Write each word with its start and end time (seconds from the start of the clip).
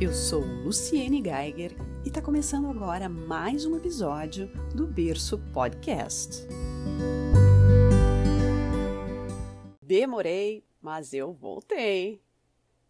Eu 0.00 0.12
sou 0.12 0.40
Luciene 0.42 1.20
Geiger 1.20 1.72
e 2.04 2.08
está 2.08 2.22
começando 2.22 2.68
agora 2.68 3.08
mais 3.08 3.66
um 3.66 3.76
episódio 3.76 4.46
do 4.72 4.86
Berço 4.86 5.36
Podcast. 5.52 6.46
Demorei, 9.82 10.64
mas 10.80 11.12
eu 11.12 11.32
voltei. 11.32 12.22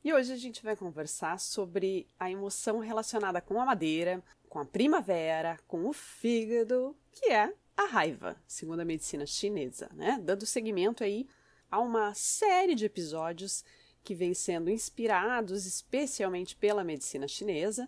E 0.04 0.12
hoje 0.12 0.34
a 0.34 0.36
gente 0.36 0.62
vai 0.62 0.76
conversar 0.76 1.40
sobre 1.40 2.06
a 2.20 2.30
emoção 2.30 2.79
relacionada 2.79 3.40
com 3.40 3.59
a 3.59 3.64
madeira, 3.64 4.22
com 4.46 4.59
a 4.59 4.66
primavera, 4.66 5.59
com 5.66 5.88
o 5.88 5.95
fígado, 5.95 6.95
que 7.11 7.30
é 7.30 7.54
a 7.75 7.86
raiva, 7.86 8.36
segundo 8.46 8.80
a 8.80 8.84
medicina 8.84 9.25
chinesa, 9.25 9.88
né? 9.95 10.20
Dando 10.22 10.45
seguimento 10.45 11.02
aí 11.02 11.27
a 11.70 11.80
uma 11.80 12.12
série 12.12 12.75
de 12.75 12.84
episódios 12.84 13.64
que 14.09 14.14
vêm 14.14 14.32
sendo 14.32 14.70
inspirados 14.70 15.66
especialmente 15.66 16.56
pela 16.56 16.82
medicina 16.82 17.28
chinesa. 17.28 17.87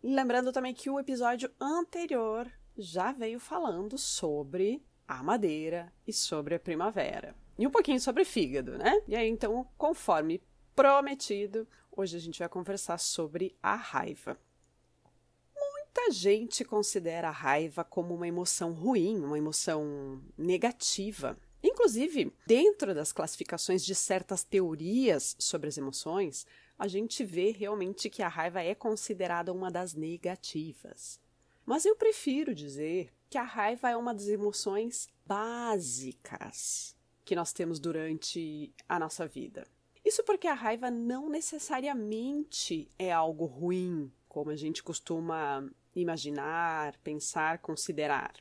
Lembrando 0.00 0.52
também 0.52 0.72
que 0.72 0.88
o 0.88 1.00
episódio 1.00 1.50
anterior 1.60 2.48
já 2.78 3.10
veio 3.10 3.40
falando 3.40 3.98
sobre 3.98 4.80
a 5.08 5.24
madeira 5.24 5.92
e 6.06 6.12
sobre 6.12 6.54
a 6.54 6.60
primavera. 6.60 7.34
E 7.58 7.66
um 7.66 7.70
pouquinho 7.70 7.98
sobre 7.98 8.24
fígado, 8.24 8.78
né? 8.78 9.02
E 9.08 9.16
aí, 9.16 9.28
então, 9.28 9.66
conforme 9.76 10.40
prometido, 10.72 11.66
hoje 11.90 12.16
a 12.16 12.20
gente 12.20 12.38
vai 12.38 12.48
conversar 12.48 12.98
sobre 12.98 13.52
a 13.60 13.74
raiva. 13.74 14.38
Muita 15.52 16.12
gente 16.12 16.64
considera 16.64 17.26
a 17.26 17.32
raiva 17.32 17.82
como 17.82 18.14
uma 18.14 18.28
emoção 18.28 18.72
ruim, 18.72 19.18
uma 19.18 19.36
emoção 19.36 20.22
negativa. 20.38 21.36
Inclusive, 21.62 22.32
dentro 22.46 22.94
das 22.94 23.12
classificações 23.12 23.84
de 23.84 23.94
certas 23.94 24.44
teorias 24.44 25.36
sobre 25.38 25.68
as 25.68 25.78
emoções, 25.78 26.46
a 26.78 26.86
gente 26.86 27.24
vê 27.24 27.50
realmente 27.50 28.10
que 28.10 28.22
a 28.22 28.28
raiva 28.28 28.62
é 28.62 28.74
considerada 28.74 29.52
uma 29.52 29.70
das 29.70 29.94
negativas. 29.94 31.20
Mas 31.64 31.84
eu 31.84 31.96
prefiro 31.96 32.54
dizer 32.54 33.12
que 33.28 33.38
a 33.38 33.42
raiva 33.42 33.90
é 33.90 33.96
uma 33.96 34.14
das 34.14 34.28
emoções 34.28 35.08
básicas 35.24 36.96
que 37.24 37.34
nós 37.34 37.52
temos 37.52 37.80
durante 37.80 38.72
a 38.88 38.98
nossa 38.98 39.26
vida. 39.26 39.66
Isso 40.04 40.22
porque 40.22 40.46
a 40.46 40.54
raiva 40.54 40.88
não 40.88 41.28
necessariamente 41.28 42.88
é 42.96 43.10
algo 43.10 43.44
ruim, 43.46 44.12
como 44.28 44.50
a 44.50 44.56
gente 44.56 44.80
costuma 44.80 45.68
imaginar, 45.94 46.96
pensar, 46.98 47.58
considerar. 47.58 48.34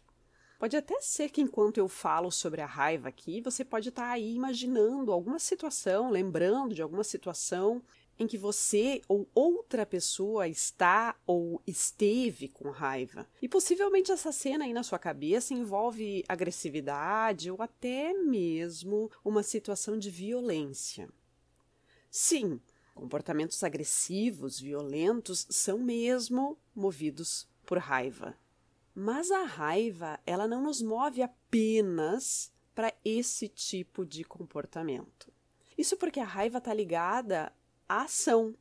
Pode 0.57 0.77
até 0.77 0.99
ser 1.01 1.29
que 1.29 1.41
enquanto 1.41 1.77
eu 1.77 1.87
falo 1.87 2.31
sobre 2.31 2.61
a 2.61 2.65
raiva 2.65 3.09
aqui, 3.09 3.41
você 3.41 3.63
pode 3.65 3.89
estar 3.89 4.03
tá 4.03 4.11
aí 4.11 4.33
imaginando 4.33 5.11
alguma 5.11 5.37
situação, 5.37 6.09
lembrando 6.09 6.73
de 6.73 6.81
alguma 6.81 7.03
situação 7.03 7.83
em 8.17 8.25
que 8.25 8.37
você 8.37 9.01
ou 9.07 9.27
outra 9.35 9.85
pessoa 9.85 10.47
está 10.47 11.15
ou 11.25 11.61
esteve 11.67 12.47
com 12.47 12.69
raiva. 12.69 13.27
E 13.41 13.49
possivelmente 13.49 14.11
essa 14.11 14.31
cena 14.31 14.65
aí 14.65 14.73
na 14.73 14.83
sua 14.83 14.97
cabeça 14.97 15.53
envolve 15.53 16.23
agressividade 16.27 17.51
ou 17.51 17.61
até 17.61 18.13
mesmo 18.13 19.11
uma 19.23 19.43
situação 19.43 19.97
de 19.97 20.09
violência. 20.09 21.09
Sim, 22.09 22.61
comportamentos 22.93 23.61
agressivos, 23.63 24.59
violentos 24.59 25.45
são 25.49 25.77
mesmo 25.77 26.57
movidos 26.73 27.45
por 27.65 27.77
raiva. 27.77 28.37
Mas 28.97 29.29
a 29.29 29.43
raiva, 29.43 30.17
ela 30.25 30.47
não 30.47 30.63
nos 30.63 30.81
move 30.81 31.21
apenas 31.21 32.49
para 32.73 32.93
esse 33.03 33.49
tipo 33.49 34.05
de 34.05 34.23
comportamento. 34.23 35.33
Isso 35.77 35.97
porque 35.97 36.21
a 36.21 36.25
raiva 36.25 36.59
está 36.59 36.73
ligada 36.73 37.51
à 37.89 38.03
ação, 38.03 38.55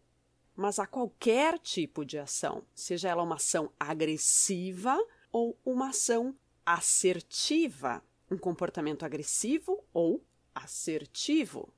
mas 0.56 0.80
a 0.80 0.88
qualquer 0.88 1.56
tipo 1.60 2.05
de 2.05 2.18
ação, 2.18 2.64
seja 2.74 3.08
ela 3.08 3.22
uma 3.22 3.36
ação 3.36 3.72
agressiva 3.78 4.98
ou 5.30 5.56
uma 5.64 5.90
ação 5.90 6.36
assertiva, 6.66 8.02
um 8.28 8.36
comportamento 8.36 9.05
agressivo 9.05 9.84
ou 9.92 10.20
assertivo. 10.52 11.72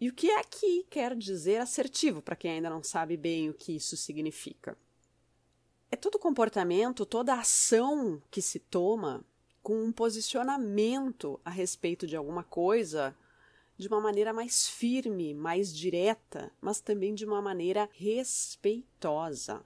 E 0.00 0.08
o 0.08 0.14
que 0.14 0.30
é 0.30 0.42
que 0.42 0.84
quer 0.84 1.14
dizer 1.14 1.58
assertivo, 1.60 2.22
para 2.22 2.36
quem 2.36 2.52
ainda 2.52 2.70
não 2.70 2.82
sabe 2.82 3.16
bem 3.16 3.50
o 3.50 3.54
que 3.54 3.76
isso 3.76 3.94
significa? 3.94 4.76
É 5.90 5.96
todo 5.96 6.18
comportamento, 6.18 7.06
toda 7.06 7.34
ação 7.34 8.20
que 8.30 8.42
se 8.42 8.58
toma 8.58 9.24
com 9.62 9.82
um 9.82 9.92
posicionamento 9.92 11.40
a 11.44 11.50
respeito 11.50 12.06
de 12.06 12.16
alguma 12.16 12.42
coisa 12.42 13.16
de 13.76 13.88
uma 13.88 14.00
maneira 14.00 14.32
mais 14.32 14.68
firme, 14.68 15.34
mais 15.34 15.74
direta, 15.74 16.52
mas 16.60 16.80
também 16.80 17.14
de 17.14 17.24
uma 17.24 17.42
maneira 17.42 17.88
respeitosa. 17.92 19.64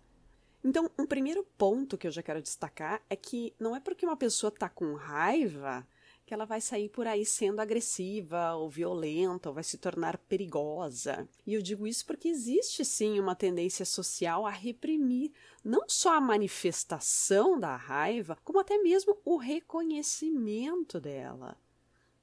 Então, 0.65 0.91
um 0.99 1.07
primeiro 1.07 1.45
ponto 1.57 1.97
que 1.97 2.07
eu 2.07 2.11
já 2.11 2.23
quero 2.23 2.43
destacar 2.43 3.03
é 3.09 3.17
que 3.17 3.55
não 3.59 3.77
é 3.77 3.81
porque 3.81 4.07
uma 4.07 4.17
pessoa 4.17 4.49
está 4.49 4.69
com 4.69 4.95
raiva 4.95 5.87
que 6.29 6.35
ela 6.35 6.45
vai 6.45 6.61
sair 6.61 6.91
por 6.91 7.07
aí 7.07 7.25
sendo 7.25 7.59
agressiva 7.59 8.53
ou 8.53 8.69
violenta 8.69 9.49
ou 9.49 9.55
vai 9.55 9.65
se 9.65 9.79
tornar 9.79 10.19
perigosa. 10.19 11.27
E 11.47 11.55
eu 11.55 11.63
digo 11.63 11.87
isso 11.87 12.05
porque 12.05 12.29
existe 12.29 12.85
sim 12.85 13.19
uma 13.19 13.35
tendência 13.35 13.87
social 13.87 14.47
a 14.47 14.51
reprimir 14.51 15.33
não 15.65 15.89
só 15.89 16.17
a 16.17 16.21
manifestação 16.21 17.59
da 17.59 17.75
raiva, 17.75 18.37
como 18.45 18.61
até 18.61 18.77
mesmo 18.77 19.17
o 19.25 19.39
reconhecimento 19.39 21.01
dela. 21.01 21.57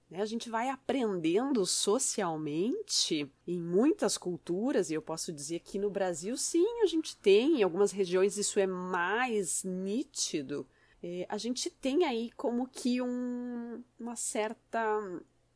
Né, 0.08 0.22
a 0.22 0.26
gente 0.26 0.52
vai 0.52 0.70
aprendendo 0.70 1.66
socialmente 1.66 3.28
em 3.48 3.60
muitas 3.60 4.20
culturas, 4.20 4.92
e 4.92 4.94
eu 4.94 5.02
posso 5.02 5.34
dizer 5.34 5.62
que 5.62 5.80
no 5.80 5.90
Brasil, 5.90 6.38
sim, 6.38 6.84
a 6.84 6.86
gente 6.86 7.18
tem, 7.18 7.62
em 7.62 7.64
algumas 7.64 7.92
regiões 7.92 8.38
isso 8.38 8.60
é 8.60 8.68
mais 8.68 9.64
nítido, 9.64 10.68
é, 11.08 11.24
a 11.30 11.38
gente 11.38 11.70
tem 11.70 12.04
aí 12.04 12.32
como 12.32 12.68
que 12.68 13.00
um, 13.00 13.84
uma 14.00 14.16
certa, 14.16 15.00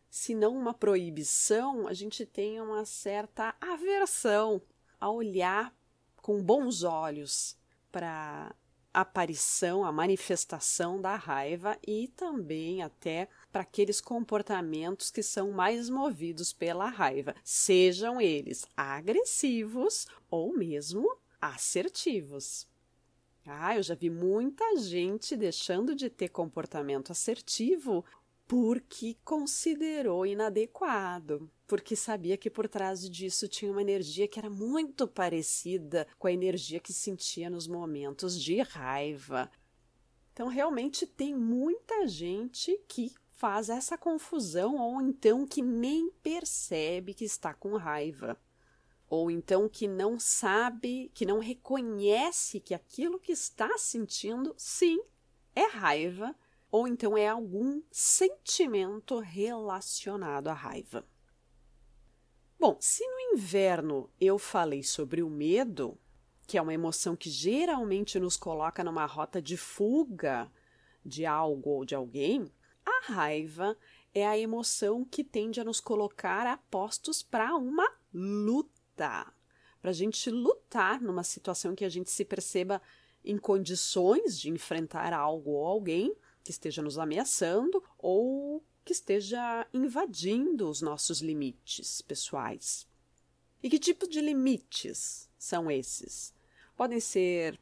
se 0.08 0.36
não 0.36 0.56
uma 0.56 0.76
proibição, 0.76 1.88
a 1.88 1.94
gente 1.94 2.24
tem 2.24 2.62
uma 2.62 2.86
certa 2.86 3.56
aversão 3.60 4.62
a 5.02 5.10
olhar 5.10 5.76
com 6.18 6.44
bons 6.44 6.84
olhos 6.84 7.58
para 7.92 8.56
a 8.94 9.02
aparição, 9.02 9.84
a 9.84 9.92
manifestação 9.92 11.02
da 11.02 11.16
raiva 11.16 11.80
e 11.88 12.08
também 12.10 12.84
até 12.84 13.28
para 13.52 13.64
aqueles 13.64 14.00
comportamentos 14.00 15.10
que 15.10 15.24
são 15.24 15.52
mais 15.52 15.90
movidos 15.90 16.54
pela 16.54 16.90
raiva, 16.90 17.34
sejam 17.44 18.22
eles 18.22 18.68
agressivos 18.78 20.06
ou 20.30 20.56
mesmo 20.56 21.18
assertivos. 21.42 22.69
Ah, 23.52 23.76
eu 23.76 23.82
já 23.82 23.96
vi 23.96 24.12
muita 24.12 24.78
gente 24.78 25.36
deixando 25.36 25.96
de 25.96 26.08
ter 26.08 26.30
comportamento 26.30 27.12
assertivo 27.12 28.06
porque 28.48 29.18
considerou 29.26 30.24
inadequado, 30.24 31.50
porque 31.68 31.96
sabia 31.96 32.38
que 32.38 32.50
por 32.50 32.68
trás 32.68 33.10
disso 33.10 33.48
tinha 33.48 33.72
uma 33.72 33.82
energia 33.82 34.28
que 34.28 34.38
era 34.38 34.50
muito 34.52 35.08
parecida 35.08 36.08
com 36.20 36.28
a 36.28 36.32
energia 36.32 36.80
que 36.80 36.94
sentia 36.94 37.50
nos 37.50 37.68
momentos 37.68 38.40
de 38.40 38.62
raiva. 38.62 39.52
Então, 40.32 40.48
realmente 40.48 41.08
tem 41.08 41.36
muita 41.36 42.08
gente 42.08 42.80
que 42.88 43.14
faz 43.32 43.70
essa 43.70 43.98
confusão 43.98 44.78
ou 44.78 45.02
então 45.02 45.46
que 45.48 45.62
nem 45.62 46.12
percebe 46.22 47.16
que 47.16 47.26
está 47.26 47.54
com 47.54 47.76
raiva 47.78 48.38
ou 49.10 49.32
então 49.32 49.68
que 49.68 49.88
não 49.88 50.20
sabe, 50.20 51.12
que 51.16 51.26
não 51.26 51.40
reconhece 51.40 52.60
que 52.60 52.76
aquilo 52.76 53.20
que 53.20 53.32
está 53.32 53.78
sentindo, 53.78 54.54
sim, 54.56 55.02
é 55.56 55.66
raiva, 55.66 56.36
ou 56.72 56.88
então 56.88 57.18
é 57.18 57.28
algum 57.28 57.82
sentimento 57.92 59.18
relacionado 59.18 60.48
à 60.50 60.54
raiva. 60.54 61.04
Bom, 62.60 62.78
se 62.80 63.04
no 63.08 63.34
inverno 63.34 64.12
eu 64.22 64.38
falei 64.38 64.84
sobre 64.84 65.24
o 65.24 65.30
medo, 65.30 65.98
que 66.46 66.58
é 66.58 66.62
uma 66.62 66.74
emoção 66.74 67.16
que 67.16 67.30
geralmente 67.30 68.20
nos 68.20 68.38
coloca 68.38 68.84
numa 68.84 69.06
rota 69.06 69.42
de 69.42 69.58
fuga 69.58 70.52
de 71.04 71.26
algo 71.26 71.70
ou 71.72 71.86
de 71.86 71.96
alguém, 71.96 72.52
a 72.86 73.14
raiva 73.14 73.76
é 74.14 74.28
a 74.28 74.38
emoção 74.38 75.06
que 75.06 75.24
tende 75.24 75.60
a 75.60 75.64
nos 75.64 75.80
colocar 75.80 76.46
apostos 76.46 77.24
para 77.24 77.56
uma 77.56 77.90
luta 78.14 78.79
para 79.82 79.92
a 79.92 79.94
gente 79.94 80.30
lutar 80.30 81.02
numa 81.02 81.24
situação 81.24 81.76
que 81.76 81.86
a 81.86 81.90
gente 81.90 82.12
se 82.12 82.26
perceba 82.26 82.82
em 83.24 83.38
condições 83.38 84.40
de 84.40 84.50
enfrentar 84.50 85.14
algo 85.14 85.52
ou 85.52 85.66
alguém 85.66 86.16
que 86.44 86.52
esteja 86.52 86.82
nos 86.82 86.98
ameaçando 86.98 87.84
ou 87.98 88.64
que 88.84 88.94
esteja 88.94 89.68
invadindo 89.74 90.70
os 90.70 90.82
nossos 90.82 91.22
limites 91.22 92.02
pessoais. 92.02 92.88
E 93.62 93.70
que 93.70 93.78
tipo 93.78 94.08
de 94.08 94.22
limites 94.22 95.30
são 95.38 95.70
esses? 95.70 96.34
Podem 96.76 97.00
ser 97.00 97.60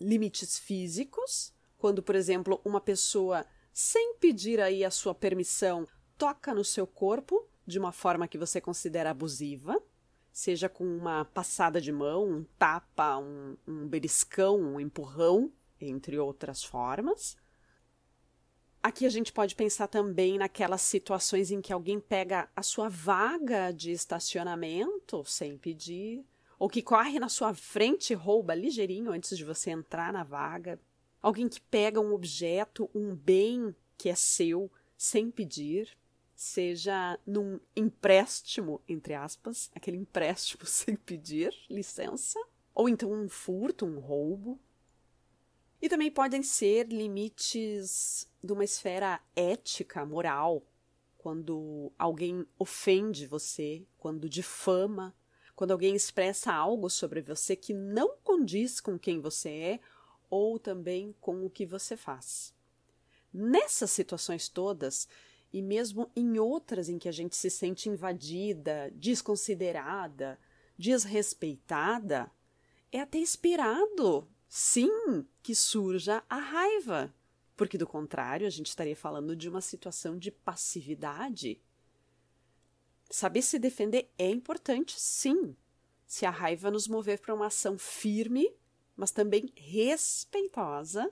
limites 0.00 0.58
físicos, 0.58 1.52
quando, 1.76 2.02
por 2.02 2.14
exemplo, 2.14 2.60
uma 2.64 2.80
pessoa, 2.80 3.46
sem 3.72 4.14
pedir 4.14 4.60
aí 4.60 4.84
a 4.84 4.90
sua 4.90 5.14
permissão, 5.14 5.86
toca 6.16 6.54
no 6.54 6.64
seu 6.64 6.86
corpo 6.86 7.46
de 7.66 7.78
uma 7.78 7.92
forma 7.92 8.26
que 8.26 8.38
você 8.38 8.60
considera 8.60 9.10
abusiva 9.10 9.80
seja 10.38 10.68
com 10.68 10.84
uma 10.84 11.24
passada 11.24 11.80
de 11.80 11.90
mão, 11.90 12.24
um 12.24 12.44
tapa, 12.56 13.18
um, 13.18 13.56
um 13.66 13.88
beliscão, 13.88 14.56
um 14.56 14.78
empurrão, 14.78 15.50
entre 15.80 16.16
outras 16.16 16.62
formas. 16.62 17.36
Aqui 18.80 19.04
a 19.04 19.08
gente 19.08 19.32
pode 19.32 19.56
pensar 19.56 19.88
também 19.88 20.38
naquelas 20.38 20.82
situações 20.82 21.50
em 21.50 21.60
que 21.60 21.72
alguém 21.72 21.98
pega 21.98 22.48
a 22.54 22.62
sua 22.62 22.88
vaga 22.88 23.72
de 23.72 23.90
estacionamento 23.90 25.24
sem 25.24 25.58
pedir, 25.58 26.24
ou 26.56 26.68
que 26.68 26.82
corre 26.82 27.18
na 27.18 27.28
sua 27.28 27.52
frente 27.52 28.12
e 28.12 28.16
rouba 28.16 28.54
ligeirinho 28.54 29.10
antes 29.10 29.36
de 29.36 29.44
você 29.44 29.72
entrar 29.72 30.12
na 30.12 30.22
vaga. 30.22 30.78
Alguém 31.20 31.48
que 31.48 31.60
pega 31.60 32.00
um 32.00 32.14
objeto, 32.14 32.88
um 32.94 33.12
bem 33.12 33.74
que 33.96 34.08
é 34.08 34.14
seu 34.14 34.70
sem 34.96 35.32
pedir 35.32 35.98
seja 36.38 37.18
num 37.26 37.58
empréstimo, 37.74 38.80
entre 38.88 39.12
aspas, 39.12 39.72
aquele 39.74 39.96
empréstimo 39.96 40.62
sem 40.66 40.94
pedir 40.94 41.52
licença, 41.68 42.38
ou 42.72 42.88
então 42.88 43.10
um 43.10 43.28
furto, 43.28 43.84
um 43.84 43.98
roubo. 43.98 44.56
E 45.82 45.88
também 45.88 46.12
podem 46.12 46.40
ser 46.44 46.86
limites 46.86 48.30
de 48.42 48.52
uma 48.52 48.62
esfera 48.62 49.20
ética, 49.34 50.06
moral, 50.06 50.62
quando 51.16 51.92
alguém 51.98 52.46
ofende 52.56 53.26
você, 53.26 53.84
quando 53.98 54.28
difama, 54.28 55.12
quando 55.56 55.72
alguém 55.72 55.96
expressa 55.96 56.52
algo 56.52 56.88
sobre 56.88 57.20
você 57.20 57.56
que 57.56 57.74
não 57.74 58.16
condiz 58.22 58.80
com 58.80 58.96
quem 58.96 59.20
você 59.20 59.48
é 59.48 59.80
ou 60.30 60.56
também 60.56 61.16
com 61.20 61.44
o 61.44 61.50
que 61.50 61.66
você 61.66 61.96
faz. 61.96 62.54
Nessas 63.32 63.90
situações 63.90 64.48
todas, 64.48 65.08
e 65.52 65.62
mesmo 65.62 66.10
em 66.14 66.38
outras 66.38 66.88
em 66.88 66.98
que 66.98 67.08
a 67.08 67.12
gente 67.12 67.36
se 67.36 67.50
sente 67.50 67.88
invadida, 67.88 68.90
desconsiderada, 68.94 70.38
desrespeitada, 70.76 72.30
é 72.92 73.00
até 73.00 73.18
esperado, 73.18 74.28
sim, 74.48 75.26
que 75.42 75.54
surja 75.54 76.22
a 76.28 76.36
raiva, 76.36 77.14
porque 77.56 77.78
do 77.78 77.86
contrário 77.86 78.46
a 78.46 78.50
gente 78.50 78.66
estaria 78.66 78.96
falando 78.96 79.34
de 79.34 79.48
uma 79.48 79.60
situação 79.60 80.18
de 80.18 80.30
passividade. 80.30 81.60
Saber 83.10 83.42
se 83.42 83.58
defender 83.58 84.10
é 84.18 84.30
importante, 84.30 85.00
sim, 85.00 85.56
se 86.06 86.26
a 86.26 86.30
raiva 86.30 86.70
nos 86.70 86.86
mover 86.86 87.20
para 87.20 87.34
uma 87.34 87.46
ação 87.46 87.78
firme, 87.78 88.54
mas 88.94 89.10
também 89.10 89.50
respeitosa, 89.56 91.10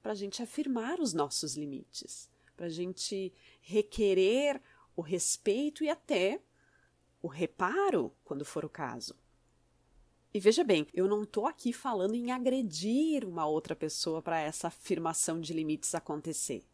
para 0.00 0.12
a 0.12 0.16
gente 0.16 0.42
afirmar 0.42 1.00
os 1.00 1.12
nossos 1.12 1.56
limites 1.56 2.31
para 2.56 2.66
a 2.66 2.70
gente 2.70 3.32
requerer 3.60 4.60
o 4.94 5.00
respeito 5.00 5.82
e 5.82 5.88
até 5.88 6.40
o 7.20 7.28
reparo, 7.28 8.12
quando 8.24 8.44
for 8.44 8.64
o 8.64 8.68
caso. 8.68 9.14
E 10.34 10.40
veja 10.40 10.64
bem, 10.64 10.86
eu 10.94 11.06
não 11.06 11.24
estou 11.24 11.46
aqui 11.46 11.72
falando 11.72 12.14
em 12.14 12.32
agredir 12.32 13.24
uma 13.24 13.46
outra 13.46 13.76
pessoa 13.76 14.22
para 14.22 14.40
essa 14.40 14.68
afirmação 14.68 15.40
de 15.40 15.52
limites 15.52 15.94
acontecer. 15.94 16.64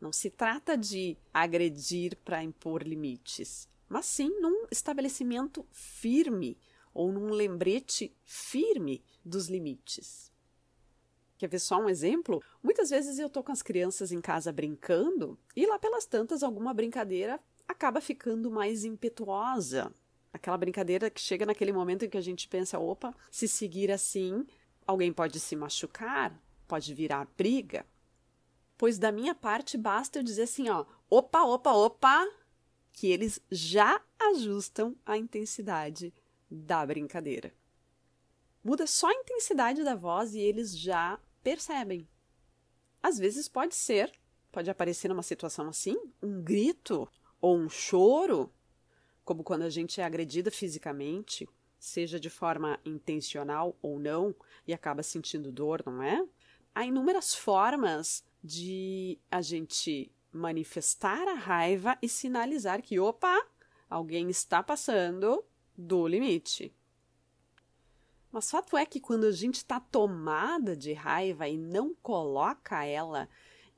Não 0.00 0.12
se 0.12 0.28
trata 0.28 0.76
de 0.76 1.16
agredir 1.32 2.16
para 2.24 2.42
impor 2.42 2.82
limites, 2.82 3.68
mas 3.88 4.06
sim 4.06 4.40
num 4.40 4.66
estabelecimento 4.70 5.64
firme 5.70 6.58
ou 6.92 7.12
num 7.12 7.30
lembrete 7.30 8.12
firme 8.24 9.04
dos 9.24 9.48
limites. 9.48 10.29
Quer 11.40 11.48
ver 11.48 11.58
só 11.58 11.80
um 11.80 11.88
exemplo? 11.88 12.42
Muitas 12.62 12.90
vezes 12.90 13.18
eu 13.18 13.30
tô 13.30 13.42
com 13.42 13.50
as 13.50 13.62
crianças 13.62 14.12
em 14.12 14.20
casa 14.20 14.52
brincando 14.52 15.38
e 15.56 15.66
lá 15.66 15.78
pelas 15.78 16.04
tantas 16.04 16.42
alguma 16.42 16.74
brincadeira 16.74 17.40
acaba 17.66 17.98
ficando 17.98 18.50
mais 18.50 18.84
impetuosa. 18.84 19.90
Aquela 20.34 20.58
brincadeira 20.58 21.08
que 21.08 21.18
chega 21.18 21.46
naquele 21.46 21.72
momento 21.72 22.04
em 22.04 22.10
que 22.10 22.18
a 22.18 22.20
gente 22.20 22.46
pensa, 22.46 22.78
opa, 22.78 23.14
se 23.30 23.48
seguir 23.48 23.90
assim, 23.90 24.46
alguém 24.86 25.10
pode 25.10 25.40
se 25.40 25.56
machucar, 25.56 26.38
pode 26.68 26.92
virar 26.92 27.26
briga. 27.38 27.86
Pois 28.76 28.98
da 28.98 29.10
minha 29.10 29.34
parte 29.34 29.78
basta 29.78 30.18
eu 30.18 30.22
dizer 30.22 30.42
assim, 30.42 30.68
ó, 30.68 30.84
opa, 31.08 31.42
opa, 31.42 31.72
opa, 31.72 32.28
que 32.92 33.06
eles 33.06 33.40
já 33.50 33.98
ajustam 34.20 34.94
a 35.06 35.16
intensidade 35.16 36.12
da 36.50 36.84
brincadeira. 36.84 37.50
Muda 38.62 38.86
só 38.86 39.08
a 39.08 39.14
intensidade 39.14 39.82
da 39.82 39.94
voz 39.94 40.34
e 40.34 40.38
eles 40.38 40.78
já 40.78 41.18
percebem. 41.42 42.08
Às 43.02 43.18
vezes 43.18 43.48
pode 43.48 43.74
ser, 43.74 44.12
pode 44.52 44.70
aparecer 44.70 45.08
numa 45.08 45.22
situação 45.22 45.68
assim, 45.68 45.96
um 46.22 46.42
grito 46.42 47.08
ou 47.40 47.56
um 47.56 47.68
choro, 47.68 48.52
como 49.24 49.42
quando 49.42 49.62
a 49.62 49.70
gente 49.70 50.00
é 50.00 50.04
agredida 50.04 50.50
fisicamente, 50.50 51.48
seja 51.78 52.20
de 52.20 52.28
forma 52.28 52.78
intencional 52.84 53.76
ou 53.80 53.98
não, 53.98 54.34
e 54.66 54.74
acaba 54.74 55.02
sentindo 55.02 55.50
dor, 55.50 55.82
não 55.86 56.02
é? 56.02 56.22
Há 56.74 56.84
inúmeras 56.84 57.34
formas 57.34 58.22
de 58.42 59.18
a 59.30 59.40
gente 59.40 60.12
manifestar 60.32 61.26
a 61.26 61.34
raiva 61.34 61.98
e 62.00 62.08
sinalizar 62.08 62.82
que, 62.82 63.00
opa, 63.00 63.46
alguém 63.88 64.28
está 64.30 64.62
passando 64.62 65.44
do 65.76 66.06
limite. 66.06 66.74
Mas 68.32 68.50
fato 68.50 68.76
é 68.76 68.86
que 68.86 69.00
quando 69.00 69.24
a 69.24 69.32
gente 69.32 69.56
está 69.56 69.80
tomada 69.80 70.76
de 70.76 70.92
raiva 70.92 71.48
e 71.48 71.58
não 71.58 71.94
coloca 71.94 72.84
ela 72.84 73.28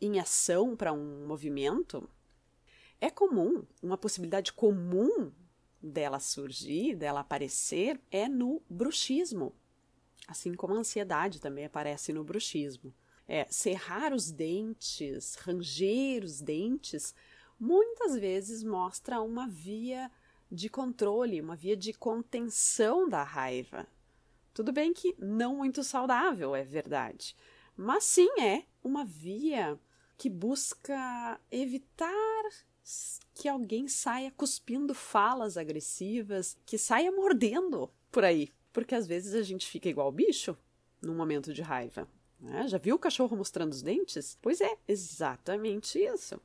em 0.00 0.20
ação 0.20 0.76
para 0.76 0.92
um 0.92 1.26
movimento, 1.26 2.08
é 3.00 3.10
comum, 3.10 3.64
uma 3.82 3.96
possibilidade 3.96 4.52
comum 4.52 5.32
dela 5.82 6.20
surgir, 6.20 6.94
dela 6.94 7.20
aparecer, 7.20 8.00
é 8.10 8.28
no 8.28 8.62
bruxismo. 8.68 9.54
Assim 10.28 10.54
como 10.54 10.74
a 10.74 10.78
ansiedade 10.78 11.40
também 11.40 11.64
aparece 11.64 12.12
no 12.12 12.22
bruxismo. 12.22 12.94
É, 13.26 13.46
cerrar 13.50 14.12
os 14.12 14.30
dentes, 14.30 15.34
ranger 15.36 16.24
os 16.24 16.40
dentes, 16.40 17.14
muitas 17.58 18.16
vezes 18.16 18.62
mostra 18.62 19.20
uma 19.20 19.48
via 19.48 20.10
de 20.50 20.68
controle, 20.68 21.40
uma 21.40 21.56
via 21.56 21.76
de 21.76 21.92
contenção 21.92 23.08
da 23.08 23.22
raiva, 23.22 23.86
tudo 24.54 24.72
bem 24.72 24.92
que 24.92 25.14
não 25.18 25.56
muito 25.56 25.82
saudável, 25.82 26.54
é 26.54 26.62
verdade, 26.62 27.36
mas 27.76 28.04
sim 28.04 28.28
é 28.40 28.64
uma 28.82 29.04
via 29.04 29.78
que 30.16 30.28
busca 30.28 31.40
evitar 31.50 32.44
que 33.34 33.48
alguém 33.48 33.88
saia 33.88 34.30
cuspindo 34.30 34.94
falas 34.94 35.56
agressivas, 35.56 36.56
que 36.66 36.76
saia 36.76 37.10
mordendo 37.10 37.90
por 38.10 38.24
aí, 38.24 38.52
porque 38.72 38.94
às 38.94 39.06
vezes 39.06 39.34
a 39.34 39.42
gente 39.42 39.66
fica 39.66 39.88
igual 39.88 40.10
bicho 40.12 40.56
num 41.00 41.14
momento 41.14 41.52
de 41.52 41.62
raiva. 41.62 42.08
Né? 42.40 42.66
Já 42.68 42.78
viu 42.78 42.96
o 42.96 42.98
cachorro 42.98 43.36
mostrando 43.36 43.72
os 43.72 43.82
dentes? 43.82 44.36
Pois 44.42 44.60
é, 44.60 44.76
exatamente 44.86 45.98
isso 45.98 46.40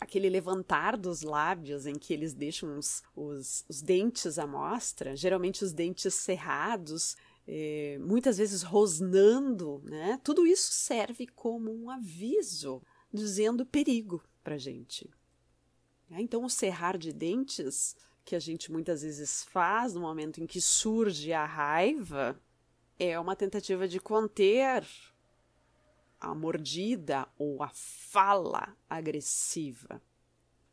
aquele 0.00 0.28
levantar 0.28 0.96
dos 0.96 1.22
lábios 1.22 1.86
em 1.86 1.94
que 1.94 2.12
eles 2.12 2.34
deixam 2.34 2.78
os, 2.78 3.02
os, 3.14 3.64
os, 3.68 3.82
dentes 3.82 4.38
à 4.38 4.46
mostra, 4.46 5.16
geralmente 5.16 5.64
os 5.64 5.72
dentes 5.72 6.14
cerrados, 6.14 7.16
é, 7.46 7.98
muitas 8.00 8.38
vezes 8.38 8.62
rosnando, 8.62 9.80
né? 9.84 10.20
Tudo 10.24 10.46
isso 10.46 10.72
serve 10.72 11.26
como 11.28 11.72
um 11.72 11.88
aviso, 11.88 12.82
dizendo 13.12 13.64
perigo 13.64 14.22
para 14.42 14.58
gente. 14.58 15.08
É, 16.10 16.20
então, 16.20 16.44
o 16.44 16.50
cerrar 16.50 16.98
de 16.98 17.12
dentes 17.12 17.96
que 18.24 18.34
a 18.34 18.40
gente 18.40 18.72
muitas 18.72 19.02
vezes 19.02 19.44
faz 19.44 19.94
no 19.94 20.00
momento 20.00 20.40
em 20.40 20.46
que 20.46 20.60
surge 20.60 21.32
a 21.32 21.44
raiva 21.44 22.40
é 22.98 23.18
uma 23.20 23.36
tentativa 23.36 23.86
de 23.86 24.00
conter 24.00 24.84
a 26.20 26.34
mordida 26.34 27.28
ou 27.38 27.62
a 27.62 27.70
fala 27.72 28.76
agressiva. 28.88 30.02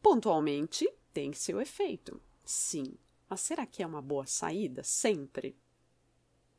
Pontualmente, 0.01 0.89
tem 1.13 1.31
seu 1.33 1.61
efeito, 1.61 2.19
sim. 2.43 2.95
Mas 3.29 3.41
será 3.41 3.65
que 3.65 3.83
é 3.83 3.87
uma 3.87 4.01
boa 4.01 4.25
saída 4.25 4.83
sempre? 4.83 5.55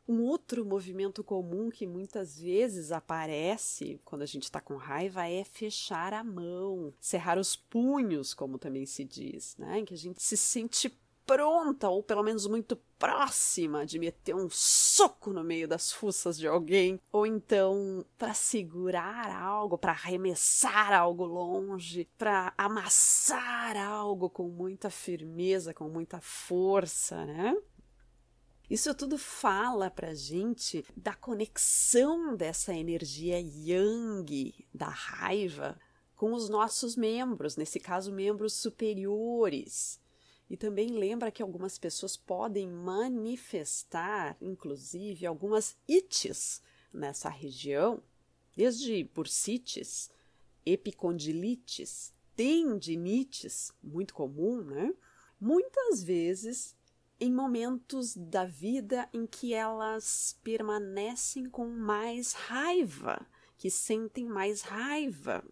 Um 0.07 0.23
outro 0.23 0.65
movimento 0.65 1.25
comum 1.25 1.71
que 1.71 1.87
muitas 1.87 2.39
vezes 2.39 2.93
aparece 2.93 4.01
quando 4.05 4.23
a 4.23 4.27
gente 4.27 4.45
está 4.45 4.61
com 4.61 4.77
raiva 4.77 5.27
é 5.27 5.45
fechar 5.45 6.13
a 6.13 6.23
mão, 6.23 6.93
cerrar 7.01 7.39
os 7.39 7.57
punhos, 7.57 8.35
como 8.35 8.59
também 8.59 8.85
se 8.85 9.03
diz, 9.03 9.57
né? 9.57 9.79
Em 9.79 9.85
que 9.85 9.95
a 9.95 9.99
gente 9.99 10.23
se 10.23 10.37
sente 10.37 10.93
pronta, 11.27 11.89
ou 11.89 12.03
pelo 12.03 12.23
menos 12.23 12.47
muito 12.47 12.77
próxima, 12.99 13.85
de 13.85 13.99
meter 13.99 14.35
um 14.35 14.49
soco 14.51 15.33
no 15.33 15.43
meio 15.43 15.67
das 15.67 15.93
fuças 15.93 16.39
de 16.39 16.47
alguém, 16.47 17.01
ou 17.11 17.27
então 17.27 18.05
para 18.17 18.35
segurar 18.35 19.31
algo, 19.31 19.77
para 19.77 19.93
arremessar 19.93 20.93
algo 20.93 21.25
longe, 21.25 22.09
para 22.17 22.53
amassar 22.57 23.77
algo 23.77 24.29
com 24.31 24.49
muita 24.49 24.91
firmeza, 24.91 25.75
com 25.75 25.89
muita 25.89 26.21
força, 26.21 27.25
né? 27.25 27.57
Isso 28.69 28.95
tudo 28.95 29.19
fala 29.19 29.91
pra 29.91 30.15
gente 30.15 30.85
da 30.97 31.15
conexão 31.15 32.35
dessa 32.35 32.73
energia 32.75 33.39
yang, 33.39 34.55
da 34.73 34.89
raiva, 34.89 35.79
com 36.17 36.33
os 36.33 36.49
nossos 36.49 36.97
membros, 36.97 37.57
nesse 37.57 37.79
caso, 37.79 38.13
membros 38.13 38.55
superiores, 38.55 40.01
E 40.49 40.57
também 40.57 40.89
lembra 40.89 41.31
que 41.31 41.43
algumas 41.43 41.79
pessoas 41.79 42.17
podem 42.17 42.71
manifestar, 42.71 44.37
inclusive, 44.41 45.27
algumas 45.27 45.77
ites 45.89 46.63
nessa 46.93 47.29
região, 47.29 48.03
desde 48.55 49.05
bursites, 49.05 50.11
epicondilites, 50.65 52.13
tendinites, 52.37 53.73
muito 53.83 54.15
comum, 54.15 54.63
né? 54.63 54.95
Muitas 55.41 56.03
vezes 56.03 56.77
em 57.25 57.33
momentos 57.33 58.15
da 58.15 58.45
vida 58.45 59.09
em 59.11 59.27
que 59.27 59.55
elas 59.55 60.39
permanecem 60.45 61.49
com 61.49 61.67
mais 61.67 62.35
raiva, 62.35 63.27
que 63.57 63.71
sentem 63.71 64.27
mais 64.27 64.61
raiva, 64.61 65.43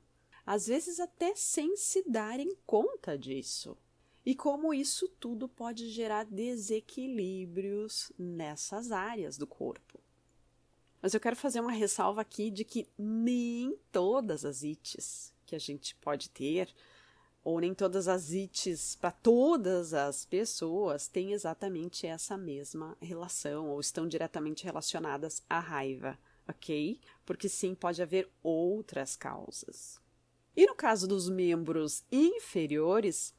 às 0.45 0.67
vezes 0.67 1.01
até 1.01 1.35
sem 1.35 1.75
se 1.75 2.03
darem 2.07 2.55
conta 2.67 3.17
disso. 3.17 3.75
E 4.23 4.35
como 4.35 4.75
isso 4.75 5.09
tudo 5.19 5.49
pode 5.49 5.89
gerar 5.89 6.25
desequilíbrios 6.27 8.13
nessas 8.19 8.93
áreas 8.93 9.39
do 9.39 9.47
corpo. 9.47 9.99
Mas 11.01 11.15
eu 11.15 11.21
quero 11.21 11.37
fazer 11.37 11.61
uma 11.61 11.73
ressalva 11.73 12.21
aqui 12.21 12.51
de 12.51 12.67
que 12.67 12.87
nem 12.99 13.79
todas 13.91 14.45
as 14.45 14.63
ites 14.63 15.33
que 15.47 15.57
a 15.57 15.59
gente 15.59 15.95
pode 15.97 16.29
ter 16.29 16.69
ou 17.45 17.61
nem 17.61 17.75
todas 17.75 18.07
as 18.07 18.31
ites 18.31 18.95
para 18.95 19.11
todas 19.11 19.93
as 19.95 20.25
pessoas 20.25 21.09
têm 21.09 21.33
exatamente 21.33 22.07
essa 22.07 22.37
mesma 22.37 22.97
relação 23.01 23.69
ou 23.69 23.81
estão 23.81 24.07
diretamente 24.07 24.65
relacionadas 24.65 25.43
à 25.49 25.59
raiva, 25.59 26.19
ok? 26.49 27.01
Porque 27.27 27.49
sim, 27.49 27.75
pode 27.75 28.01
haver 28.01 28.31
outras 28.43 29.17
causas. 29.17 30.01
E 30.57 30.67
no 30.67 30.75
caso 30.75 31.09
dos 31.09 31.29
membros 31.29 32.05
inferiores, 32.13 33.35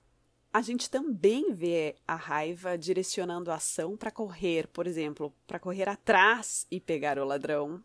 a 0.51 0.61
gente 0.61 0.89
também 0.89 1.53
vê 1.53 1.95
a 2.07 2.15
raiva 2.15 2.77
direcionando 2.77 3.51
a 3.51 3.55
ação 3.55 3.95
para 3.95 4.11
correr, 4.11 4.67
por 4.67 4.85
exemplo, 4.85 5.33
para 5.47 5.59
correr 5.59 5.87
atrás 5.87 6.67
e 6.69 6.79
pegar 6.79 7.17
o 7.17 7.25
ladrão, 7.25 7.83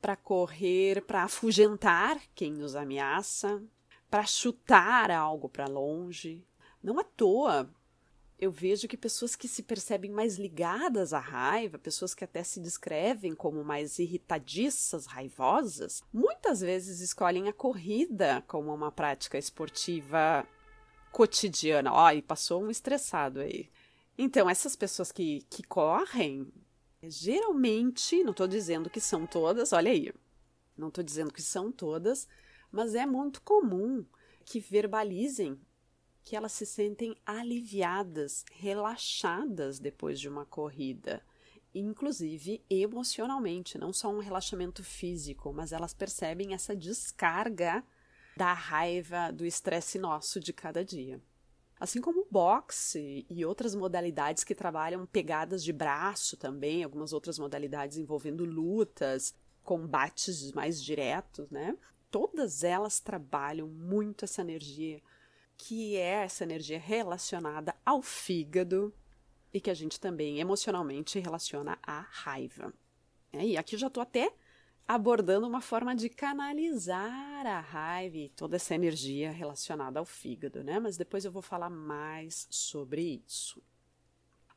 para 0.00 0.16
correr 0.16 1.02
para 1.02 1.24
afugentar 1.24 2.20
quem 2.34 2.52
nos 2.52 2.74
ameaça, 2.74 3.62
para 4.10 4.26
chutar 4.26 5.10
algo 5.10 5.48
para 5.48 5.66
longe. 5.66 6.44
Não 6.82 6.98
à 6.98 7.04
toa, 7.04 7.70
eu 8.40 8.50
vejo 8.50 8.88
que 8.88 8.96
pessoas 8.96 9.36
que 9.36 9.46
se 9.46 9.62
percebem 9.62 10.10
mais 10.10 10.36
ligadas 10.36 11.12
à 11.12 11.18
raiva, 11.18 11.78
pessoas 11.78 12.14
que 12.14 12.24
até 12.24 12.42
se 12.42 12.58
descrevem 12.58 13.34
como 13.34 13.62
mais 13.62 13.98
irritadiças, 13.98 15.04
raivosas, 15.04 16.02
muitas 16.10 16.60
vezes 16.62 17.00
escolhem 17.00 17.48
a 17.48 17.52
corrida 17.52 18.42
como 18.48 18.74
uma 18.74 18.90
prática 18.90 19.36
esportiva 19.36 20.46
cotidiana. 21.12 21.92
Ó, 21.92 22.10
e 22.10 22.22
passou 22.22 22.62
um 22.62 22.70
estressado 22.70 23.40
aí. 23.40 23.68
Então, 24.16 24.48
essas 24.48 24.74
pessoas 24.74 25.12
que, 25.12 25.44
que 25.50 25.62
correm, 25.62 26.50
geralmente, 27.02 28.24
não 28.24 28.30
estou 28.30 28.48
dizendo 28.48 28.88
que 28.88 29.00
são 29.00 29.26
todas, 29.26 29.72
olha 29.74 29.90
aí, 29.90 30.12
não 30.76 30.88
estou 30.88 31.04
dizendo 31.04 31.32
que 31.32 31.42
são 31.42 31.70
todas, 31.70 32.26
mas 32.70 32.94
é 32.94 33.06
muito 33.06 33.42
comum 33.42 34.04
que 34.44 34.60
verbalizem 34.60 35.60
que 36.22 36.36
elas 36.36 36.52
se 36.52 36.66
sentem 36.66 37.16
aliviadas, 37.24 38.44
relaxadas 38.52 39.78
depois 39.78 40.20
de 40.20 40.28
uma 40.28 40.44
corrida, 40.44 41.22
inclusive 41.74 42.62
emocionalmente, 42.68 43.78
não 43.78 43.92
só 43.92 44.08
um 44.10 44.18
relaxamento 44.18 44.84
físico, 44.84 45.52
mas 45.52 45.72
elas 45.72 45.94
percebem 45.94 46.52
essa 46.52 46.74
descarga 46.76 47.82
da 48.36 48.52
raiva, 48.52 49.30
do 49.32 49.44
estresse 49.44 49.98
nosso 49.98 50.40
de 50.40 50.52
cada 50.52 50.84
dia. 50.84 51.20
Assim 51.78 52.00
como 52.00 52.20
o 52.20 52.28
boxe 52.30 53.24
e 53.28 53.44
outras 53.44 53.74
modalidades 53.74 54.44
que 54.44 54.54
trabalham 54.54 55.06
pegadas 55.06 55.64
de 55.64 55.72
braço 55.72 56.36
também, 56.36 56.84
algumas 56.84 57.12
outras 57.12 57.38
modalidades 57.38 57.96
envolvendo 57.96 58.44
lutas, 58.44 59.34
combates 59.62 60.52
mais 60.52 60.82
diretos, 60.82 61.50
né? 61.50 61.76
Todas 62.10 62.64
elas 62.64 63.00
trabalham 63.00 63.68
muito 63.68 64.24
essa 64.24 64.40
energia, 64.40 65.02
que 65.56 65.96
é 65.96 66.24
essa 66.24 66.44
energia 66.44 66.78
relacionada 66.78 67.74
ao 67.84 68.02
fígado 68.02 68.92
e 69.52 69.60
que 69.60 69.70
a 69.70 69.74
gente 69.74 70.00
também 70.00 70.40
emocionalmente 70.40 71.18
relaciona 71.18 71.78
à 71.82 72.00
raiva. 72.00 72.72
É, 73.32 73.44
e 73.46 73.56
aqui 73.56 73.76
já 73.76 73.86
estou 73.86 74.02
até 74.02 74.32
abordando 74.86 75.46
uma 75.46 75.60
forma 75.60 75.94
de 75.94 76.08
canalizar 76.08 77.46
a 77.46 77.60
raiva 77.60 78.16
e 78.16 78.28
toda 78.30 78.56
essa 78.56 78.74
energia 78.74 79.30
relacionada 79.30 80.00
ao 80.00 80.04
fígado, 80.04 80.64
né? 80.64 80.80
Mas 80.80 80.96
depois 80.96 81.24
eu 81.24 81.30
vou 81.30 81.42
falar 81.42 81.70
mais 81.70 82.48
sobre 82.50 83.22
isso. 83.24 83.62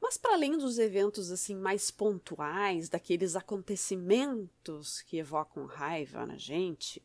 Mas 0.02 0.18
para 0.18 0.34
além 0.34 0.58
dos 0.58 0.80
eventos 0.80 1.32
assim 1.32 1.56
mais 1.56 1.92
pontuais, 1.92 2.90
daqueles 2.90 3.36
acontecimentos 3.36 5.02
que 5.04 5.18
evocam 5.18 5.66
raiva 5.66 6.26
na 6.26 6.36
gente, 6.36 7.02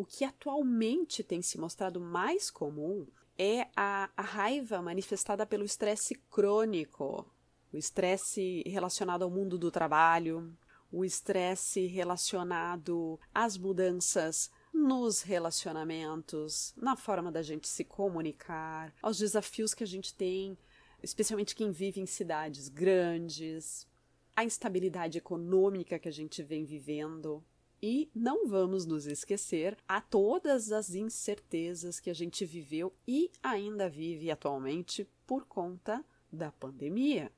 o 0.00 0.04
que 0.06 0.24
atualmente 0.24 1.22
tem 1.22 1.42
se 1.42 1.58
mostrado 1.58 2.00
mais 2.00 2.50
comum 2.50 3.06
é 3.36 3.68
a, 3.76 4.08
a 4.16 4.22
raiva 4.22 4.80
manifestada 4.80 5.44
pelo 5.44 5.62
estresse 5.62 6.14
crônico, 6.30 7.30
o 7.70 7.76
estresse 7.76 8.62
relacionado 8.66 9.24
ao 9.24 9.30
mundo 9.30 9.58
do 9.58 9.70
trabalho, 9.70 10.56
o 10.90 11.04
estresse 11.04 11.86
relacionado 11.86 13.20
às 13.34 13.58
mudanças 13.58 14.50
nos 14.72 15.20
relacionamentos, 15.20 16.72
na 16.78 16.96
forma 16.96 17.30
da 17.30 17.42
gente 17.42 17.68
se 17.68 17.84
comunicar, 17.84 18.94
aos 19.02 19.18
desafios 19.18 19.74
que 19.74 19.84
a 19.84 19.86
gente 19.86 20.14
tem, 20.14 20.56
especialmente 21.02 21.54
quem 21.54 21.70
vive 21.70 22.00
em 22.00 22.06
cidades 22.06 22.70
grandes, 22.70 23.86
a 24.34 24.44
instabilidade 24.44 25.18
econômica 25.18 25.98
que 25.98 26.08
a 26.08 26.12
gente 26.12 26.42
vem 26.42 26.64
vivendo, 26.64 27.44
e 27.82 28.10
não 28.14 28.46
vamos 28.46 28.84
nos 28.84 29.06
esquecer 29.06 29.76
a 29.88 30.00
todas 30.00 30.70
as 30.72 30.94
incertezas 30.94 31.98
que 31.98 32.10
a 32.10 32.14
gente 32.14 32.44
viveu 32.44 32.92
e 33.06 33.30
ainda 33.42 33.88
vive 33.88 34.30
atualmente 34.30 35.08
por 35.26 35.46
conta 35.46 36.04
da 36.30 36.52
pandemia. 36.52 37.32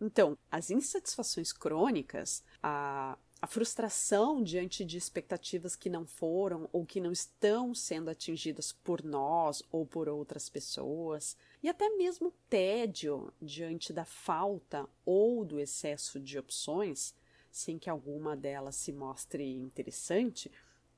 Então, 0.00 0.36
as 0.50 0.70
insatisfações 0.70 1.52
crônicas, 1.52 2.44
a, 2.62 3.16
a 3.40 3.46
frustração 3.46 4.42
diante 4.42 4.84
de 4.84 4.98
expectativas 4.98 5.74
que 5.74 5.88
não 5.88 6.06
foram 6.06 6.68
ou 6.70 6.84
que 6.84 7.00
não 7.00 7.10
estão 7.10 7.74
sendo 7.74 8.10
atingidas 8.10 8.72
por 8.72 9.02
nós 9.02 9.62
ou 9.70 9.86
por 9.86 10.08
outras 10.08 10.50
pessoas, 10.50 11.34
e 11.62 11.68
até 11.68 11.88
mesmo 11.96 12.30
tédio 12.48 13.32
diante 13.40 13.90
da 13.92 14.04
falta 14.04 14.86
ou 15.04 15.44
do 15.46 15.58
excesso 15.58 16.20
de 16.20 16.38
opções, 16.38 17.14
sem 17.56 17.78
que 17.78 17.88
alguma 17.88 18.36
delas 18.36 18.76
se 18.76 18.92
mostre 18.92 19.42
interessante, 19.42 20.52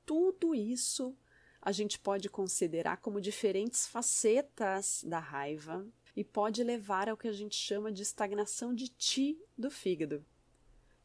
tudo 0.05 0.53
isso 0.53 1.15
a 1.61 1.71
gente 1.71 1.97
pode 1.97 2.27
considerar 2.29 2.97
como 2.97 3.21
diferentes 3.21 3.87
facetas 3.87 5.01
da 5.05 5.19
raiva 5.19 5.87
e 6.13 6.21
pode 6.21 6.61
levar 6.61 7.07
ao 7.07 7.15
que 7.15 7.29
a 7.29 7.31
gente 7.31 7.55
chama 7.55 7.89
de 7.89 8.01
estagnação 8.01 8.75
de 8.75 8.89
ti 8.89 9.41
do 9.57 9.71
fígado, 9.71 10.25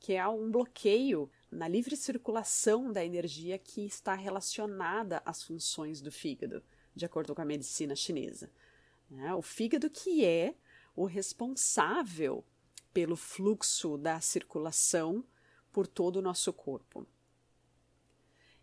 que 0.01 0.15
é 0.15 0.27
um 0.27 0.51
bloqueio 0.51 1.31
na 1.53 1.69
livre 1.69 1.97
circulação 1.97 2.91
da 2.91 3.05
energia 3.05 3.57
que 3.57 3.87
está 3.87 4.15
relacionada 4.15 5.23
às 5.25 5.45
funções 5.45 6.01
do 6.01 6.11
fígado, 6.11 6.65
de 6.97 7.07
acordo 7.07 7.33
com 7.33 7.43
a 7.43 7.45
medicina 7.45 7.95
chinesa. 7.95 8.51
Né? 9.09 9.33
O 9.35 9.43
fígado 9.43 9.89
que 9.89 10.25
é 10.25 10.57
o 10.97 11.05
responsável 11.05 12.45
pelo 12.93 13.15
fluxo 13.15 13.97
da 13.97 14.21
circulação 14.21 15.25
por 15.75 15.89
todo 15.89 16.17
o 16.17 16.23
nosso 16.23 16.53
corpo. 16.53 17.05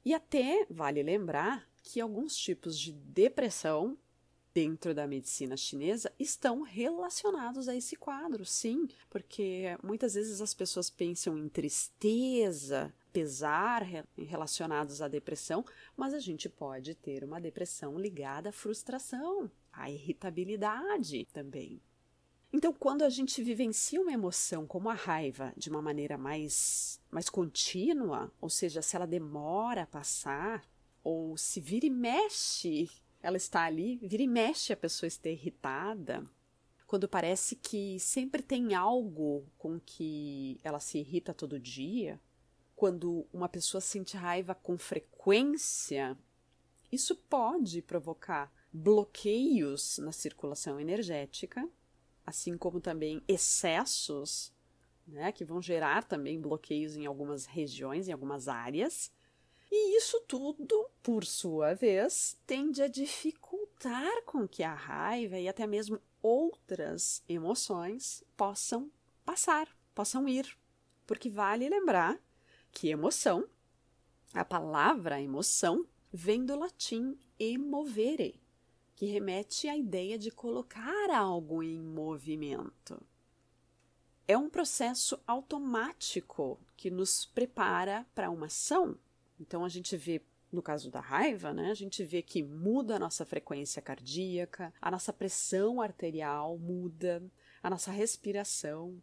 E 0.03 0.13
até 0.13 0.65
vale 0.70 1.03
lembrar 1.03 1.70
que 1.84 2.00
alguns 2.00 2.36
tipos 2.38 2.80
de 2.80 2.94
depressão 2.94 3.98
dentro 4.53 4.94
da 4.94 5.06
medicina 5.06 5.58
chinesa 5.58 6.12
estão 6.18 6.62
relacionados 6.62 7.68
a 7.68 7.75
esse 7.75 7.96
quadro, 7.96 8.46
sim, 8.46 8.88
porque 9.10 9.77
muitas 9.84 10.13
vezes 10.13 10.41
as 10.41 10.53
pessoas 10.53 10.89
pensam 10.89 11.38
em 11.38 11.50
tristeza, 11.50 12.94
pesar 13.12 13.84
relacionados 14.18 15.01
à 15.01 15.08
depressão, 15.08 15.65
mas 15.96 16.13
a 16.13 16.20
gente 16.20 16.48
pode 16.50 16.96
ter 16.96 17.24
uma 17.24 17.41
depressão 17.41 18.00
ligada 18.00 18.50
à 18.50 18.53
frustração, 18.53 19.51
à 19.72 19.89
irritabilidade 19.89 21.27
também. 21.34 21.82
Então, 22.53 22.74
quando 22.74 23.03
a 23.03 23.10
gente 23.10 23.41
vivencia 23.41 24.01
uma 24.01 24.12
emoção 24.12 24.67
como 24.67 24.89
a 24.89 24.93
raiva 24.93 25.53
de 25.55 25.70
uma 25.70 25.81
maneira 25.81 26.17
mais, 26.17 27.00
mais 27.10 27.29
contínua, 27.29 28.31
ou 28.41 28.50
seja, 28.50 28.81
se 28.81 28.96
ela 28.96 29.08
demora 29.08 29.84
a 29.84 29.88
passar, 29.88 30.67
ou 31.03 31.38
se 31.38 31.62
vira 31.62 31.86
e 31.86 31.89
mexe, 31.89 32.89
ela 33.22 33.38
está 33.38 33.63
ali, 33.63 33.98
vira 34.03 34.24
e 34.24 34.27
mexe 34.27 34.74
a 34.74 34.77
pessoa 34.77 35.08
está 35.08 35.29
irritada, 35.29 36.29
quando 36.86 37.08
parece 37.08 37.55
que 37.55 37.98
sempre 38.01 38.43
tem 38.43 38.75
algo 38.75 39.46
com 39.58 39.79
que 39.79 40.60
ela 40.62 40.81
se 40.81 40.98
irrita 40.98 41.34
todo 41.34 41.58
dia, 41.58 42.20
quando 42.75 43.25
uma 43.31 43.48
pessoa 43.48 43.79
sente 43.79 44.17
raiva 44.17 44.53
com 44.53 44.77
frequência, 44.77 46.17
isso 46.91 47.15
pode 47.15 47.81
provocar 47.81 48.51
bloqueios 48.74 50.00
na 50.00 50.12
circulação 50.12 50.81
energética, 50.81 51.65
assim 52.25 52.58
como 52.58 52.80
também 52.80 53.24
excessos, 53.28 54.54
né, 55.08 55.32
que 55.32 55.44
vão 55.44 55.62
gerar 55.62 56.04
também 56.04 56.40
bloqueios 56.40 56.96
em 56.96 57.06
algumas 57.06 57.46
regiões, 57.46 58.08
em 58.08 58.12
algumas 58.12 58.48
áreas. 58.48 59.12
E 59.70 59.98
isso 59.98 60.20
tudo, 60.28 60.90
por 61.01 61.25
sua 61.25 61.74
vez, 61.74 62.38
tende 62.46 62.82
a 62.82 62.88
dificultar 62.88 64.24
com 64.25 64.48
que 64.48 64.63
a 64.63 64.74
raiva 64.74 65.40
e 65.40 65.48
até 65.48 65.66
mesmo 65.66 66.00
outras 66.22 67.24
emoções 67.28 68.24
possam 68.36 68.92
passar, 69.25 69.68
possam 69.96 70.28
ir. 70.28 70.58
Porque 71.08 71.30
vale 71.30 71.70
lembrar 71.70 72.20
que 72.72 72.90
emoção, 72.90 73.48
a 74.34 74.44
palavra 74.44 75.22
emoção, 75.22 75.86
vem 76.12 76.46
do 76.46 76.58
latim 76.58 77.18
emovere, 77.40 78.41
que 79.01 79.08
remete 79.08 79.67
à 79.67 79.75
ideia 79.75 80.15
de 80.15 80.29
colocar 80.29 81.10
algo 81.10 81.63
em 81.63 81.81
movimento. 81.81 83.01
É 84.27 84.38
um 84.38 84.48
processo 84.48 85.20
automático 85.25 86.60
que 86.77 86.91
nos 86.91 87.25
prepara 87.25 88.05
para 88.13 88.29
uma 88.29 88.46
ação. 88.46 88.96
Então 89.39 89.65
a 89.65 89.70
gente 89.70 89.98
vê 89.98 90.22
no 90.51 90.62
caso 90.62 90.91
da 90.91 91.00
raiva, 91.00 91.51
né, 91.51 91.72
a 91.72 91.74
gente 91.74 92.03
vê 92.03 92.22
que 92.22 92.43
muda 92.43 92.98
a 92.98 93.00
nossa 93.00 93.25
frequência 93.25 93.81
cardíaca, 93.81 94.72
a 94.79 94.91
nossa 94.91 95.12
pressão 95.12 95.81
arterial 95.81 96.60
muda, 96.60 97.24
a 97.63 97.72
nossa 97.72 97.89
respiração, 97.89 99.01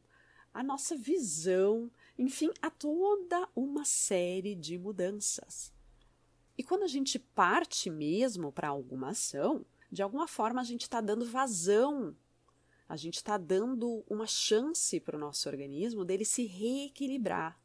a 0.54 0.62
nossa 0.62 0.94
visão, 0.96 1.90
enfim, 2.16 2.52
há 2.62 2.70
toda 2.70 3.48
uma 3.56 3.84
série 3.84 4.54
de 4.54 4.78
mudanças. 4.78 5.72
E 6.56 6.62
quando 6.62 6.84
a 6.84 6.88
gente 6.88 7.18
parte 7.18 7.90
mesmo 7.90 8.52
para 8.52 8.68
alguma 8.68 9.08
ação, 9.08 9.66
de 9.90 10.02
alguma 10.02 10.28
forma 10.28 10.60
a 10.60 10.64
gente 10.64 10.82
está 10.82 11.00
dando 11.00 11.24
vazão, 11.24 12.14
a 12.88 12.96
gente 12.96 13.16
está 13.16 13.36
dando 13.36 14.04
uma 14.08 14.26
chance 14.26 14.98
para 15.00 15.16
o 15.16 15.20
nosso 15.20 15.48
organismo 15.48 16.04
dele 16.04 16.24
se 16.24 16.44
reequilibrar. 16.44 17.60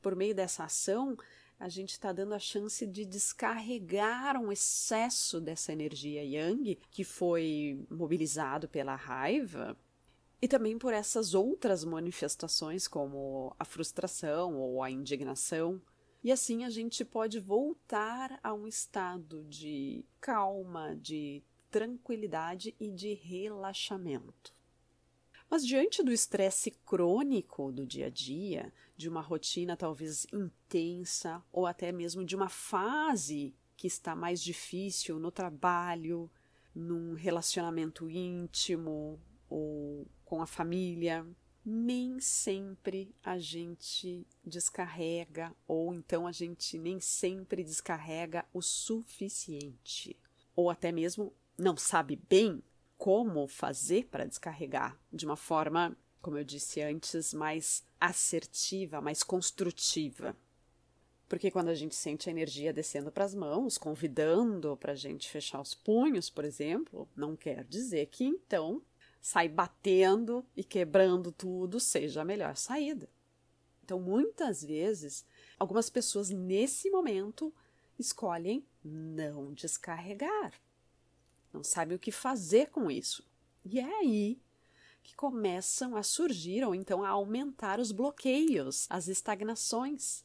Por 0.00 0.14
meio 0.14 0.34
dessa 0.34 0.64
ação, 0.64 1.16
a 1.58 1.68
gente 1.68 1.90
está 1.90 2.12
dando 2.12 2.32
a 2.32 2.38
chance 2.38 2.86
de 2.86 3.04
descarregar 3.04 4.40
um 4.40 4.50
excesso 4.50 5.40
dessa 5.40 5.72
energia 5.72 6.24
yang 6.24 6.78
que 6.90 7.04
foi 7.04 7.84
mobilizado 7.90 8.68
pela 8.68 8.94
raiva 8.94 9.76
e 10.40 10.48
também 10.48 10.78
por 10.78 10.94
essas 10.94 11.34
outras 11.34 11.84
manifestações 11.84 12.88
como 12.88 13.54
a 13.58 13.64
frustração 13.64 14.56
ou 14.56 14.82
a 14.82 14.90
indignação. 14.90 15.82
E 16.24 16.32
assim 16.32 16.64
a 16.64 16.70
gente 16.70 17.04
pode 17.04 17.38
voltar 17.38 18.38
a 18.42 18.54
um 18.54 18.66
estado 18.66 19.44
de 19.44 20.04
calma, 20.18 20.96
de 20.96 21.42
tranquilidade 21.70 22.74
e 22.78 22.90
de 22.90 23.14
relaxamento. 23.14 24.54
Mas 25.48 25.66
diante 25.66 26.02
do 26.02 26.12
estresse 26.12 26.70
crônico 26.86 27.72
do 27.72 27.84
dia 27.84 28.06
a 28.06 28.10
dia, 28.10 28.72
de 28.96 29.08
uma 29.08 29.20
rotina 29.20 29.76
talvez 29.76 30.26
intensa 30.32 31.42
ou 31.52 31.66
até 31.66 31.90
mesmo 31.90 32.24
de 32.24 32.36
uma 32.36 32.48
fase 32.48 33.54
que 33.76 33.86
está 33.86 34.14
mais 34.14 34.40
difícil 34.40 35.18
no 35.18 35.30
trabalho, 35.30 36.30
num 36.74 37.14
relacionamento 37.14 38.08
íntimo 38.08 39.20
ou 39.48 40.06
com 40.24 40.40
a 40.40 40.46
família, 40.46 41.26
nem 41.64 42.20
sempre 42.20 43.12
a 43.22 43.38
gente 43.38 44.26
descarrega 44.44 45.52
ou 45.66 45.92
então 45.92 46.26
a 46.26 46.32
gente 46.32 46.78
nem 46.78 47.00
sempre 47.00 47.64
descarrega 47.64 48.44
o 48.52 48.62
suficiente 48.62 50.16
ou 50.54 50.70
até 50.70 50.92
mesmo 50.92 51.32
não 51.60 51.76
sabe 51.76 52.16
bem 52.28 52.62
como 52.96 53.46
fazer 53.46 54.06
para 54.06 54.26
descarregar 54.26 54.98
de 55.12 55.24
uma 55.24 55.36
forma, 55.36 55.96
como 56.20 56.36
eu 56.36 56.44
disse 56.44 56.80
antes, 56.80 57.32
mais 57.32 57.84
assertiva, 58.00 59.00
mais 59.00 59.22
construtiva. 59.22 60.36
Porque 61.28 61.50
quando 61.50 61.68
a 61.68 61.74
gente 61.74 61.94
sente 61.94 62.28
a 62.28 62.32
energia 62.32 62.72
descendo 62.72 63.12
para 63.12 63.24
as 63.24 63.34
mãos, 63.34 63.78
convidando 63.78 64.76
para 64.76 64.92
a 64.92 64.96
gente 64.96 65.30
fechar 65.30 65.60
os 65.60 65.74
punhos, 65.74 66.28
por 66.28 66.44
exemplo, 66.44 67.08
não 67.14 67.36
quer 67.36 67.64
dizer 67.64 68.06
que 68.06 68.24
então 68.24 68.82
sai 69.20 69.48
batendo 69.48 70.44
e 70.56 70.64
quebrando 70.64 71.30
tudo 71.30 71.78
seja 71.78 72.22
a 72.22 72.24
melhor 72.24 72.56
saída. 72.56 73.08
Então, 73.84 74.00
muitas 74.00 74.62
vezes, 74.62 75.24
algumas 75.58 75.90
pessoas 75.90 76.30
nesse 76.30 76.90
momento 76.90 77.52
escolhem 77.98 78.64
não 78.82 79.52
descarregar 79.52 80.52
não 81.52 81.62
sabem 81.62 81.96
o 81.96 82.00
que 82.00 82.12
fazer 82.12 82.70
com 82.70 82.90
isso. 82.90 83.24
E 83.64 83.78
é 83.78 83.98
aí 83.98 84.40
que 85.02 85.14
começam 85.14 85.96
a 85.96 86.02
surgir 86.02 86.64
ou 86.64 86.74
então 86.74 87.02
a 87.02 87.08
aumentar 87.08 87.80
os 87.80 87.92
bloqueios, 87.92 88.86
as 88.90 89.08
estagnações, 89.08 90.24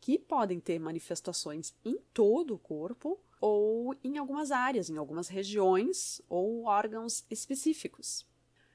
que 0.00 0.18
podem 0.18 0.60
ter 0.60 0.78
manifestações 0.78 1.74
em 1.84 1.98
todo 2.12 2.54
o 2.54 2.58
corpo 2.58 3.18
ou 3.40 3.94
em 4.02 4.18
algumas 4.18 4.50
áreas, 4.50 4.90
em 4.90 4.96
algumas 4.96 5.28
regiões 5.28 6.20
ou 6.28 6.64
órgãos 6.64 7.24
específicos. 7.30 8.26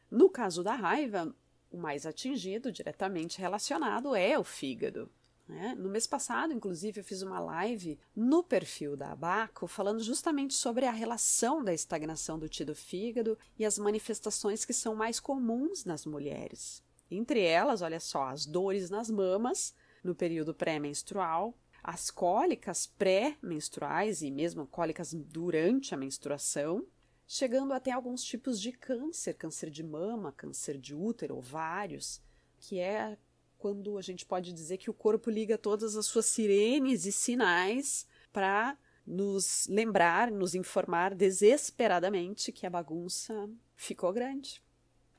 No 0.10 0.30
caso 0.30 0.64
da 0.64 0.74
raiva, 0.74 1.34
o 1.70 1.78
mais 1.78 2.06
atingido, 2.06 2.72
diretamente 2.72 3.40
relacionado, 3.40 4.16
é 4.16 4.38
o 4.38 4.44
fígado. 4.44 5.10
Né? 5.52 5.76
No 5.78 5.90
mês 5.90 6.08
passado, 6.08 6.54
inclusive, 6.54 7.02
eu 7.02 7.04
fiz 7.04 7.22
uma 7.22 7.38
live 7.38 8.00
no 8.16 8.42
perfil 8.42 8.96
da 8.96 9.12
Abaco 9.12 9.68
falando 9.68 10.02
justamente 10.02 10.54
sobre 10.54 10.86
a 10.86 10.92
relação 10.92 11.62
da 11.62 11.74
estagnação 11.74 12.40
do 12.40 12.48
tio 12.48 12.74
fígado 12.74 13.38
e 13.60 13.66
as 13.66 13.78
manifestações 13.78 14.64
que 14.64 14.72
são 14.72 14.96
mais 14.96 15.20
comuns 15.20 15.84
nas 15.84 16.06
mulheres. 16.06 16.82
Entre 17.10 17.42
elas, 17.42 17.82
olha 17.82 18.00
só, 18.00 18.30
as 18.30 18.46
dores 18.46 18.90
nas 18.90 19.10
mamas 19.10 19.76
no 20.02 20.16
período 20.16 20.54
pré-menstrual, 20.54 21.54
as 21.84 22.10
cólicas 22.10 22.88
pré-menstruais 22.88 24.22
e 24.22 24.32
mesmo 24.32 24.66
cólicas 24.66 25.14
durante 25.14 25.94
a 25.94 25.98
menstruação, 25.98 26.88
chegando 27.28 27.74
até 27.74 27.92
alguns 27.92 28.24
tipos 28.24 28.58
de 28.58 28.72
câncer, 28.72 29.34
câncer 29.34 29.70
de 29.70 29.84
mama, 29.84 30.32
câncer 30.32 30.78
de 30.78 30.96
útero, 30.96 31.36
ovários, 31.36 32.22
que 32.58 32.80
é 32.80 33.18
quando 33.62 33.96
a 33.96 34.02
gente 34.02 34.26
pode 34.26 34.52
dizer 34.52 34.78
que 34.78 34.90
o 34.90 34.94
corpo 34.94 35.30
liga 35.30 35.56
todas 35.56 35.96
as 35.96 36.08
suas 36.08 36.26
sirenes 36.26 37.06
e 37.06 37.12
sinais 37.12 38.08
para 38.34 38.76
nos 39.06 39.68
lembrar, 39.68 40.32
nos 40.32 40.56
informar 40.56 41.14
desesperadamente 41.14 42.52
que 42.52 42.66
a 42.66 42.72
bagunça 42.72 43.48
ficou 43.76 44.12
grande. 44.12 44.64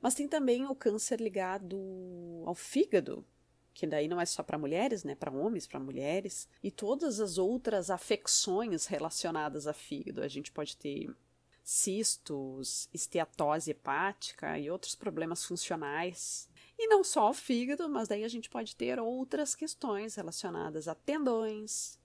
Mas 0.00 0.14
tem 0.14 0.26
também 0.26 0.66
o 0.66 0.74
câncer 0.74 1.20
ligado 1.20 2.42
ao 2.44 2.56
fígado, 2.56 3.24
que 3.72 3.86
daí 3.86 4.08
não 4.08 4.20
é 4.20 4.26
só 4.26 4.42
para 4.42 4.58
mulheres, 4.58 5.04
né, 5.04 5.14
para 5.14 5.30
homens, 5.30 5.68
para 5.68 5.78
mulheres, 5.78 6.48
e 6.60 6.70
todas 6.70 7.20
as 7.20 7.38
outras 7.38 7.90
afecções 7.90 8.86
relacionadas 8.86 9.68
a 9.68 9.72
fígado. 9.72 10.20
A 10.20 10.26
gente 10.26 10.50
pode 10.50 10.76
ter 10.76 11.14
cistos, 11.62 12.88
esteatose 12.92 13.70
hepática 13.70 14.58
e 14.58 14.68
outros 14.68 14.96
problemas 14.96 15.44
funcionais 15.44 16.50
e 16.84 16.88
não 16.88 17.04
só 17.04 17.30
o 17.30 17.34
fígado, 17.34 17.88
mas 17.88 18.08
daí 18.08 18.24
a 18.24 18.28
gente 18.28 18.50
pode 18.50 18.74
ter 18.74 18.98
outras 18.98 19.54
questões 19.54 20.16
relacionadas 20.16 20.88
a 20.88 20.94
tendões, 20.94 21.96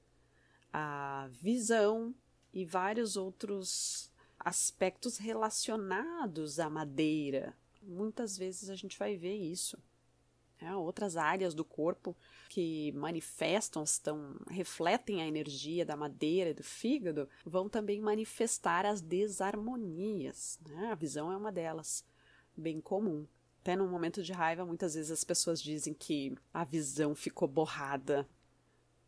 a 0.72 1.28
visão 1.32 2.14
e 2.54 2.64
vários 2.64 3.18
outros 3.18 4.12
aspectos 4.40 5.18
relacionados 5.18 6.60
à 6.60 6.70
madeira. 6.70 7.58
Muitas 7.82 8.38
vezes 8.38 8.70
a 8.70 8.76
gente 8.76 9.00
vai 9.00 9.18
ver 9.18 9.36
isso. 9.36 9.78
É, 10.60 10.76
outras 10.76 11.18
áreas 11.18 11.54
do 11.54 11.64
corpo 11.66 12.16
que 12.50 12.92
manifestam, 12.94 13.84
estão, 13.84 14.36
refletem 14.48 15.22
a 15.22 15.28
energia 15.28 15.86
da 15.86 15.96
madeira 15.96 16.52
e 16.52 16.54
do 16.54 16.64
fígado, 16.64 17.28
vão 17.46 17.68
também 17.68 18.00
manifestar 18.00 18.86
as 18.86 19.02
desarmonias. 19.02 20.60
Né? 20.68 20.92
A 20.92 20.96
visão 20.96 21.32
é 21.32 21.38
uma 21.38 21.52
delas, 21.52 22.04
bem 22.56 22.80
comum. 22.80 23.28
Até 23.68 23.76
num 23.76 23.90
momento 23.90 24.24
de 24.24 24.32
raiva, 24.32 24.66
muitas 24.66 24.94
vezes 24.94 25.12
as 25.12 25.26
pessoas 25.26 25.62
dizem 25.62 25.94
que 25.94 26.34
a 26.54 26.64
visão 26.64 27.14
ficou 27.14 27.50
borrada. 27.50 28.26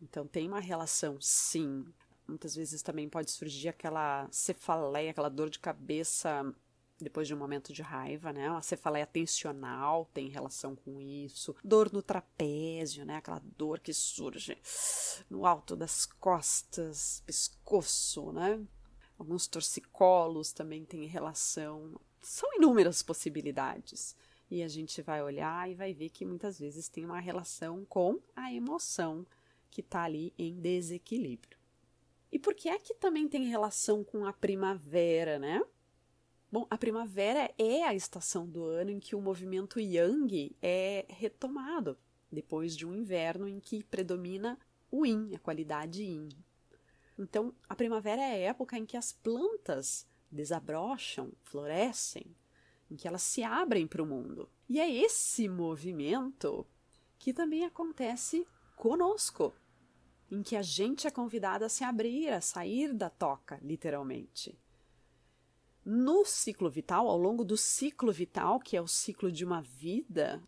Então 0.02 0.28
tem 0.28 0.50
uma 0.50 0.60
relação, 0.60 1.16
sim. 1.22 1.86
Muitas 2.28 2.56
vezes 2.56 2.82
também 2.82 3.08
pode 3.08 3.32
surgir 3.32 3.70
aquela 3.70 4.28
cefaleia, 4.30 5.12
aquela 5.12 5.30
dor 5.30 5.50
de 5.50 5.60
cabeça 5.60 6.54
depois 7.00 7.26
de 7.26 7.34
um 7.34 7.38
momento 7.38 7.72
de 7.72 7.82
raiva, 7.82 8.34
né? 8.34 8.50
A 8.50 8.62
cefaleia 8.62 9.06
tensional 9.06 10.10
tem 10.14 10.28
relação 10.28 10.76
com 10.76 11.00
isso. 11.00 11.56
Dor 11.64 11.90
no 11.94 12.04
trapézio, 12.04 13.06
né? 13.06 13.16
Aquela 13.16 13.42
dor 13.58 13.80
que 13.80 13.94
surge 13.94 14.58
no 15.30 15.46
alto 15.46 15.74
das 15.74 16.06
costas, 16.06 17.24
pescoço, 17.26 18.34
né? 18.34 18.60
Alguns 19.18 19.48
torcicolos 19.48 20.52
também 20.52 20.84
têm 20.84 21.06
relação. 21.06 21.98
São 22.22 22.54
inúmeras 22.58 23.02
possibilidades. 23.02 24.18
E 24.50 24.64
a 24.64 24.68
gente 24.68 25.02
vai 25.02 25.22
olhar 25.22 25.70
e 25.70 25.76
vai 25.76 25.94
ver 25.94 26.10
que 26.10 26.26
muitas 26.26 26.60
vezes 26.60 26.90
tem 26.90 27.06
uma 27.06 27.20
relação 27.20 27.86
com 27.86 28.20
a 28.36 28.52
emoção 28.52 29.26
que 29.70 29.82
está 29.82 30.04
ali 30.04 30.34
em 30.38 30.60
desequilíbrio. 30.60 31.58
E 32.32 32.40
por 32.40 32.54
que 32.54 32.70
é 32.70 32.80
que 32.80 32.94
também 32.94 33.28
tem 33.28 33.46
relação 33.46 34.04
com 34.04 34.26
a 34.26 34.34
primavera, 34.34 35.38
né? 35.38 35.62
Bom, 36.52 36.66
a 36.70 36.78
primavera 36.78 37.54
é 37.58 37.84
a 37.84 37.94
estação 37.94 38.48
do 38.48 38.64
ano 38.64 38.90
em 38.90 39.00
que 39.00 39.16
o 39.16 39.22
movimento 39.22 39.80
yang 39.80 40.56
é 40.62 41.06
retomado, 41.10 41.98
depois 42.32 42.76
de 42.76 42.88
um 42.88 42.96
inverno 42.96 43.48
em 43.48 43.60
que 43.60 43.84
predomina 43.84 44.58
o 44.92 45.06
yin, 45.06 45.36
a 45.36 45.40
qualidade 45.40 46.04
yin. 46.04 46.30
Então, 47.18 47.54
a 47.68 47.76
primavera 47.76 48.22
é 48.22 48.32
a 48.32 48.50
época 48.50 48.78
em 48.78 48.86
que 48.86 48.98
as 48.98 49.12
plantas 49.12 50.08
desabrocham, 50.32 51.32
florescem, 51.44 52.26
em 52.90 52.96
que 52.96 53.08
elas 53.08 53.22
se 53.22 53.44
abrem 53.44 53.86
para 53.86 54.02
o 54.02 54.06
mundo. 54.06 54.50
E 54.68 54.80
é 54.80 54.90
esse 54.90 55.48
movimento 55.48 56.66
que 57.18 57.34
também 57.34 57.66
acontece 57.66 58.48
conosco, 58.76 59.54
em 60.32 60.42
que 60.42 60.56
a 60.56 60.62
gente 60.62 61.08
é 61.08 61.12
convidada 61.12 61.66
a 61.66 61.70
se 61.70 61.84
abrir, 61.84 62.30
a 62.30 62.42
sair 62.42 62.94
da 62.94 63.10
toca, 63.10 63.60
literalmente. 63.62 64.58
No 65.84 66.24
ciclo 66.24 66.70
vital, 66.70 67.08
ao 67.08 67.18
longo 67.18 67.44
do 67.44 67.58
ciclo 67.58 68.12
vital, 68.12 68.60
que 68.60 68.78
é 68.78 68.82
o 68.82 68.88
ciclo 68.88 69.32
de 69.32 69.44
uma 69.44 69.62
vida, 69.62 70.42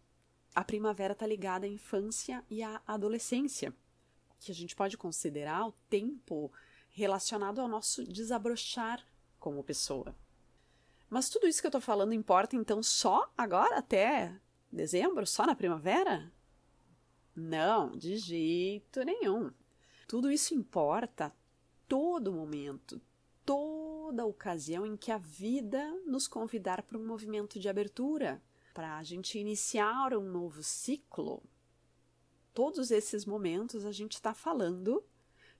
a 0.54 0.64
primavera 0.64 1.14
está 1.14 1.26
ligada 1.26 1.66
à 1.66 1.70
infância 1.70 2.44
e 2.50 2.62
à 2.62 2.82
adolescência, 2.86 3.74
que 4.40 4.52
a 4.52 4.56
gente 4.56 4.76
pode 4.76 4.98
considerar 4.98 5.68
o 5.68 5.72
tempo 5.90 6.52
relacionado 6.90 7.60
ao 7.60 7.68
nosso 7.68 8.04
desabrochar 8.04 9.04
como 9.40 9.64
pessoa. 9.64 10.16
Mas 11.12 11.30
tudo 11.30 11.46
isso 11.46 11.60
que 11.60 11.68
eu 11.68 11.70
estou 11.70 11.82
falando 11.82 12.14
importa 12.14 12.56
então 12.56 12.82
só 12.82 13.30
agora 13.38 13.80
até 13.80 14.34
dezembro, 14.72 15.28
só 15.28 15.46
na 15.46 15.54
primavera? 15.54 16.32
Não, 17.36 17.92
de 17.92 18.16
jeito 18.16 19.04
nenhum. 19.04 19.52
Tudo 20.08 20.32
isso 20.32 20.56
importa 20.56 21.36
todo 21.86 22.32
momento, 22.32 23.02
toda 23.46 24.26
ocasião 24.26 24.86
em 24.86 24.96
que 24.96 25.12
a 25.12 25.18
vida 25.18 25.86
nos 26.06 26.30
convidar 26.30 26.82
para 26.82 26.98
um 26.98 27.06
movimento 27.06 27.60
de 27.60 27.68
abertura, 27.68 28.42
para 28.74 28.98
a 28.98 29.04
gente 29.04 29.38
iniciar 29.38 30.14
um 30.14 30.24
novo 30.24 30.64
ciclo. 30.64 31.44
Todos 32.54 32.90
esses 32.90 33.26
momentos 33.26 33.86
a 33.86 33.92
gente 33.92 34.14
está 34.14 34.34
falando 34.34 35.04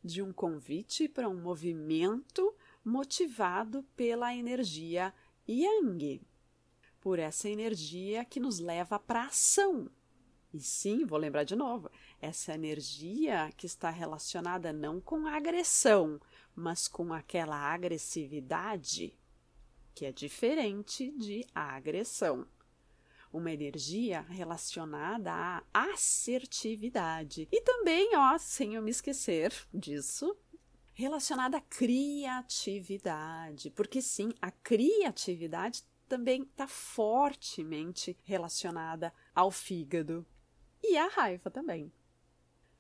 de 0.02 0.22
um 0.22 0.32
convite 0.32 1.10
para 1.10 1.28
um 1.28 1.42
movimento 1.42 2.56
motivado 2.86 3.84
pela 3.98 4.34
energia 4.34 5.14
Yang, 5.48 6.22
por 7.00 7.20
essa 7.20 7.50
energia 7.50 8.24
que 8.24 8.40
nos 8.40 8.60
leva 8.60 9.00
para 9.00 9.24
a 9.24 9.28
ação. 9.28 9.90
E 10.54 10.60
sim, 10.60 11.06
vou 11.06 11.18
lembrar 11.18 11.44
de 11.44 11.56
novo, 11.56 11.90
essa 12.20 12.54
energia 12.54 13.52
que 13.56 13.66
está 13.66 13.90
relacionada 13.90 14.74
não 14.74 15.00
com 15.00 15.26
agressão, 15.26 16.20
mas 16.54 16.88
com 16.88 17.14
aquela 17.14 17.56
agressividade 17.56 19.18
que 19.94 20.06
é 20.06 20.12
diferente 20.12 21.12
de 21.12 21.46
agressão. 21.54 22.46
Uma 23.32 23.52
energia 23.52 24.22
relacionada 24.22 25.32
à 25.32 25.64
assertividade. 25.74 27.48
E 27.52 27.62
também, 27.62 28.16
ó, 28.16 28.38
sem 28.38 28.76
eu 28.76 28.82
me 28.82 28.92
esquecer 28.92 29.54
disso, 29.74 30.36
relacionada 31.02 31.58
à 31.58 31.62
criatividade, 31.62 33.72
porque 33.72 34.02
sim, 34.02 34.32
a 34.40 34.52
criatividade 34.52 35.84
também 36.08 36.44
está 36.44 36.68
fortemente 36.68 38.16
relacionada 38.24 39.12
ao 39.34 39.50
fígado 39.50 40.24
e 40.84 40.96
à 40.98 41.08
raiva 41.08 41.50
também. 41.50 41.92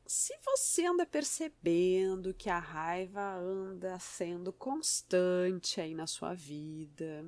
Se 0.05 0.37
você 0.45 0.85
anda 0.85 1.05
percebendo 1.05 2.33
que 2.33 2.49
a 2.49 2.59
raiva 2.59 3.37
anda 3.37 3.97
sendo 3.97 4.53
constante 4.53 5.81
aí 5.81 5.95
na 5.95 6.05
sua 6.05 6.35
vida, 6.35 7.25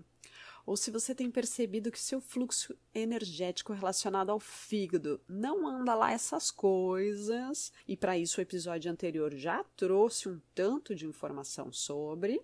ou 0.66 0.78
se 0.78 0.92
você 0.92 1.14
tem 1.14 1.30
percebido 1.30 1.92
que 1.92 2.00
seu 2.00 2.22
fluxo 2.22 2.76
energético 2.94 3.74
relacionado 3.74 4.30
ao 4.30 4.40
fígado 4.40 5.20
não 5.28 5.68
anda 5.68 5.94
lá 5.94 6.12
essas 6.12 6.50
coisas, 6.52 7.72
e 7.88 7.98
para 7.98 8.18
isso 8.18 8.40
o 8.40 8.42
episódio 8.42 8.92
anterior 8.92 9.36
já 9.36 9.64
trouxe 9.76 10.30
um 10.30 10.40
tanto 10.56 10.96
de 10.96 11.06
informação 11.06 11.72
sobre, 11.72 12.42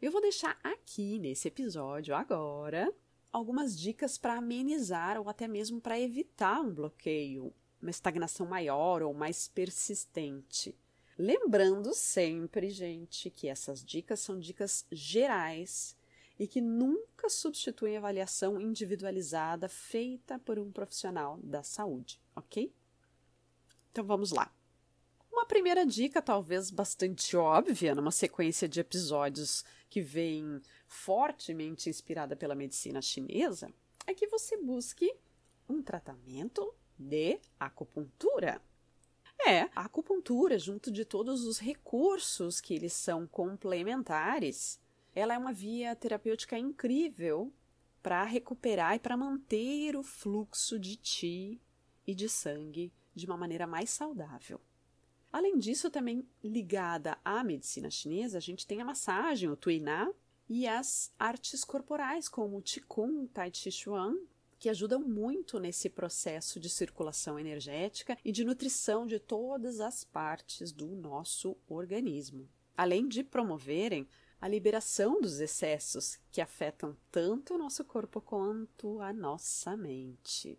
eu 0.00 0.12
vou 0.12 0.20
deixar 0.20 0.58
aqui 0.62 1.18
nesse 1.18 1.48
episódio 1.48 2.14
agora 2.14 2.92
algumas 3.32 3.78
dicas 3.78 4.16
para 4.16 4.34
amenizar 4.34 5.18
ou 5.20 5.28
até 5.28 5.46
mesmo 5.46 5.80
para 5.80 5.98
evitar 5.98 6.60
um 6.60 6.72
bloqueio, 6.72 7.52
uma 7.80 7.90
estagnação 7.90 8.46
maior 8.46 9.02
ou 9.02 9.12
mais 9.12 9.48
persistente. 9.48 10.76
Lembrando 11.16 11.92
sempre, 11.94 12.70
gente, 12.70 13.28
que 13.28 13.48
essas 13.48 13.84
dicas 13.84 14.20
são 14.20 14.38
dicas 14.38 14.86
gerais 14.90 15.97
e 16.38 16.46
que 16.46 16.60
nunca 16.60 17.28
substituem 17.28 17.96
avaliação 17.96 18.60
individualizada 18.60 19.68
feita 19.68 20.38
por 20.38 20.58
um 20.58 20.70
profissional 20.70 21.38
da 21.42 21.62
saúde, 21.62 22.20
ok? 22.36 22.72
Então 23.90 24.04
vamos 24.04 24.30
lá. 24.30 24.54
Uma 25.30 25.46
primeira 25.46 25.84
dica, 25.84 26.22
talvez 26.22 26.70
bastante 26.70 27.36
óbvia, 27.36 27.94
numa 27.94 28.10
sequência 28.10 28.68
de 28.68 28.80
episódios 28.80 29.64
que 29.88 30.00
vem 30.00 30.60
fortemente 30.86 31.88
inspirada 31.88 32.34
pela 32.34 32.54
medicina 32.54 33.00
chinesa, 33.02 33.72
é 34.06 34.14
que 34.14 34.26
você 34.26 34.56
busque 34.56 35.14
um 35.68 35.82
tratamento 35.82 36.74
de 36.98 37.38
acupuntura. 37.58 38.60
É, 39.46 39.60
a 39.76 39.84
acupuntura, 39.84 40.58
junto 40.58 40.90
de 40.90 41.04
todos 41.04 41.44
os 41.44 41.58
recursos 41.58 42.60
que 42.60 42.74
eles 42.74 42.92
são 42.92 43.26
complementares, 43.26 44.80
ela 45.18 45.34
é 45.34 45.38
uma 45.38 45.52
via 45.52 45.96
terapêutica 45.96 46.56
incrível 46.56 47.52
para 48.00 48.22
recuperar 48.22 48.94
e 48.94 49.00
para 49.00 49.16
manter 49.16 49.96
o 49.96 50.02
fluxo 50.02 50.78
de 50.78 50.94
ti 50.96 51.60
e 52.06 52.14
de 52.14 52.28
sangue 52.28 52.92
de 53.14 53.26
uma 53.26 53.36
maneira 53.36 53.66
mais 53.66 53.90
saudável. 53.90 54.60
Além 55.32 55.58
disso, 55.58 55.90
também 55.90 56.26
ligada 56.42 57.18
à 57.24 57.42
medicina 57.42 57.90
chinesa, 57.90 58.38
a 58.38 58.40
gente 58.40 58.66
tem 58.66 58.80
a 58.80 58.84
massagem, 58.84 59.50
o 59.50 59.56
tuiná, 59.56 60.08
e 60.48 60.66
as 60.66 61.12
artes 61.18 61.64
corporais, 61.64 62.28
como 62.28 62.56
o 62.56 62.62
Qigong, 62.62 63.28
Tai 63.28 63.50
Chi 63.52 63.70
Chuan, 63.70 64.16
que 64.58 64.68
ajudam 64.68 65.00
muito 65.00 65.58
nesse 65.58 65.90
processo 65.90 66.58
de 66.58 66.70
circulação 66.70 67.38
energética 67.38 68.16
e 68.24 68.32
de 68.32 68.44
nutrição 68.44 69.06
de 69.06 69.18
todas 69.18 69.80
as 69.80 70.04
partes 70.04 70.72
do 70.72 70.86
nosso 70.86 71.56
organismo. 71.68 72.48
Além 72.76 73.06
de 73.06 73.22
promoverem 73.22 74.08
a 74.40 74.46
liberação 74.46 75.20
dos 75.20 75.40
excessos 75.40 76.18
que 76.30 76.40
afetam 76.40 76.96
tanto 77.10 77.54
o 77.54 77.58
nosso 77.58 77.84
corpo 77.84 78.20
quanto 78.20 79.00
a 79.00 79.12
nossa 79.12 79.76
mente. 79.76 80.58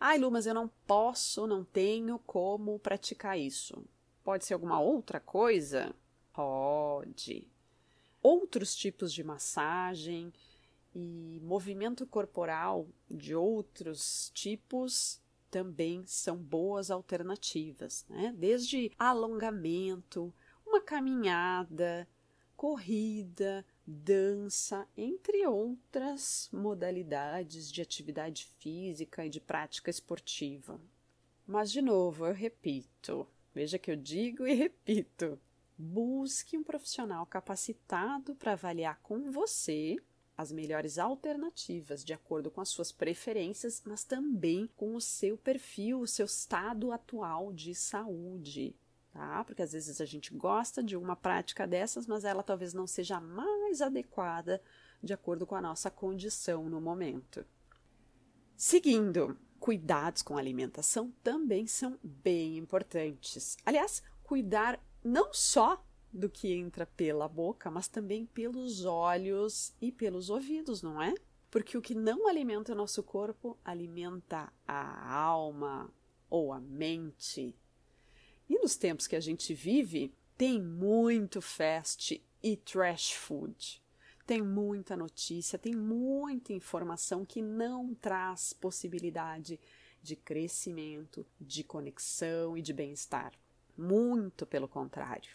Ai, 0.00 0.18
Lu, 0.18 0.30
mas 0.30 0.46
eu 0.46 0.54
não 0.54 0.68
posso, 0.86 1.46
não 1.46 1.64
tenho 1.64 2.18
como 2.20 2.78
praticar 2.78 3.38
isso. 3.38 3.84
Pode 4.22 4.44
ser 4.44 4.54
alguma 4.54 4.80
outra 4.80 5.20
coisa? 5.20 5.94
Pode. 6.32 7.46
Outros 8.22 8.76
tipos 8.76 9.12
de 9.12 9.24
massagem 9.24 10.32
e 10.94 11.40
movimento 11.42 12.06
corporal 12.06 12.86
de 13.10 13.34
outros 13.34 14.30
tipos 14.34 15.20
também 15.50 16.04
são 16.06 16.36
boas 16.36 16.90
alternativas, 16.90 18.04
né? 18.08 18.34
Desde 18.36 18.92
alongamento, 18.98 20.32
uma 20.66 20.80
caminhada, 20.80 22.06
corrida, 22.58 23.64
dança, 23.86 24.84
entre 24.96 25.46
outras 25.46 26.50
modalidades 26.52 27.70
de 27.70 27.80
atividade 27.80 28.46
física 28.58 29.24
e 29.24 29.30
de 29.30 29.40
prática 29.40 29.88
esportiva. 29.88 30.80
Mas, 31.46 31.70
de 31.70 31.80
novo, 31.80 32.26
eu 32.26 32.34
repito, 32.34 33.28
veja 33.54 33.78
que 33.78 33.88
eu 33.88 33.94
digo 33.94 34.44
e 34.44 34.54
repito: 34.54 35.38
busque 35.78 36.58
um 36.58 36.64
profissional 36.64 37.24
capacitado 37.24 38.34
para 38.34 38.54
avaliar 38.54 38.98
com 39.04 39.30
você 39.30 39.96
as 40.36 40.50
melhores 40.50 40.98
alternativas 40.98 42.04
de 42.04 42.12
acordo 42.12 42.50
com 42.50 42.60
as 42.60 42.70
suas 42.70 42.90
preferências, 42.90 43.82
mas 43.86 44.02
também 44.02 44.68
com 44.76 44.96
o 44.96 45.00
seu 45.00 45.38
perfil, 45.38 46.00
o 46.00 46.08
seu 46.08 46.26
estado 46.26 46.90
atual 46.90 47.52
de 47.52 47.72
saúde 47.72 48.74
tá? 49.18 49.42
Porque 49.42 49.62
às 49.62 49.72
vezes 49.72 50.00
a 50.00 50.04
gente 50.04 50.32
gosta 50.32 50.80
de 50.80 50.96
uma 50.96 51.16
prática 51.16 51.66
dessas, 51.66 52.06
mas 52.06 52.24
ela 52.24 52.40
talvez 52.40 52.72
não 52.72 52.86
seja 52.86 53.16
a 53.16 53.20
mais 53.20 53.82
adequada 53.82 54.62
de 55.02 55.12
acordo 55.12 55.44
com 55.44 55.56
a 55.56 55.60
nossa 55.60 55.90
condição 55.90 56.68
no 56.70 56.80
momento. 56.80 57.44
Seguindo, 58.56 59.36
cuidados 59.58 60.22
com 60.22 60.36
a 60.36 60.40
alimentação 60.40 61.12
também 61.22 61.66
são 61.66 61.98
bem 62.00 62.56
importantes. 62.56 63.56
Aliás, 63.66 64.04
cuidar 64.22 64.80
não 65.02 65.34
só 65.34 65.84
do 66.12 66.28
que 66.28 66.52
entra 66.52 66.86
pela 66.86 67.26
boca, 67.28 67.72
mas 67.72 67.88
também 67.88 68.24
pelos 68.24 68.84
olhos 68.84 69.74
e 69.80 69.90
pelos 69.90 70.30
ouvidos, 70.30 70.80
não 70.80 71.02
é? 71.02 71.12
Porque 71.50 71.76
o 71.76 71.82
que 71.82 71.94
não 71.94 72.28
alimenta 72.28 72.72
o 72.72 72.76
nosso 72.76 73.02
corpo 73.02 73.58
alimenta 73.64 74.52
a 74.66 75.12
alma 75.12 75.90
ou 76.30 76.52
a 76.52 76.60
mente, 76.60 77.56
e 78.48 78.58
nos 78.58 78.76
tempos 78.76 79.06
que 79.06 79.16
a 79.16 79.20
gente 79.20 79.52
vive, 79.54 80.14
Tem 80.36 80.62
muito 80.62 81.40
fast 81.40 82.24
e 82.40 82.56
trash 82.56 83.10
food. 83.10 83.82
Tem 84.24 84.40
muita 84.40 84.96
notícia, 84.96 85.58
tem 85.58 85.74
muita 85.74 86.52
informação 86.52 87.24
que 87.24 87.42
não 87.42 87.92
traz 87.92 88.52
possibilidade 88.52 89.58
de 90.00 90.14
crescimento, 90.14 91.26
de 91.40 91.64
conexão 91.64 92.56
e 92.56 92.62
de 92.62 92.72
bem-estar. 92.72 93.32
Muito 93.76 94.46
pelo 94.46 94.68
contrário. 94.68 95.30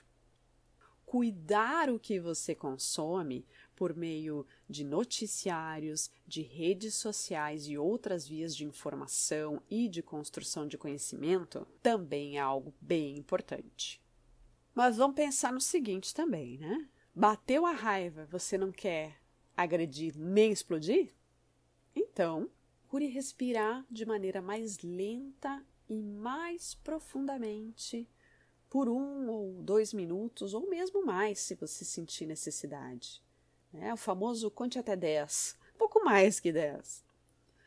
Cuidar 1.05 1.89
o 1.89 1.99
que 1.99 2.19
você 2.19 2.55
consome 2.55 3.45
por 3.75 3.95
meio 3.95 4.45
de 4.69 4.83
noticiários, 4.83 6.09
de 6.27 6.41
redes 6.41 6.95
sociais 6.95 7.67
e 7.67 7.77
outras 7.77 8.27
vias 8.27 8.55
de 8.55 8.65
informação 8.65 9.61
e 9.69 9.87
de 9.87 10.01
construção 10.01 10.67
de 10.67 10.77
conhecimento 10.77 11.67
também 11.81 12.37
é 12.37 12.41
algo 12.41 12.73
bem 12.79 13.17
importante. 13.17 14.01
Mas 14.73 14.97
vamos 14.97 15.15
pensar 15.15 15.53
no 15.53 15.61
seguinte 15.61 16.13
também, 16.13 16.57
né? 16.57 16.87
Bateu 17.13 17.65
a 17.65 17.71
raiva, 17.71 18.25
você 18.31 18.57
não 18.57 18.71
quer 18.71 19.19
agredir 19.55 20.17
nem 20.17 20.51
explodir? 20.51 21.13
Então, 21.95 22.49
procure 22.93 23.07
respirar 23.07 23.83
de 23.89 24.05
maneira 24.05 24.39
mais 24.39 24.77
lenta 24.83 25.65
e 25.89 25.99
mais 25.99 26.75
profundamente 26.75 28.07
por 28.69 28.87
um 28.87 29.27
ou 29.29 29.63
dois 29.63 29.93
minutos, 29.93 30.53
ou 30.53 30.69
mesmo 30.69 31.03
mais, 31.03 31.39
se 31.39 31.55
você 31.55 31.83
sentir 31.83 32.27
necessidade. 32.27 33.23
É 33.73 33.93
o 33.93 33.97
famoso 33.97 34.51
conte 34.51 34.77
até 34.77 34.95
10, 34.95 35.57
pouco 35.77 36.03
mais 36.03 36.39
que 36.39 36.51
10. 36.51 37.03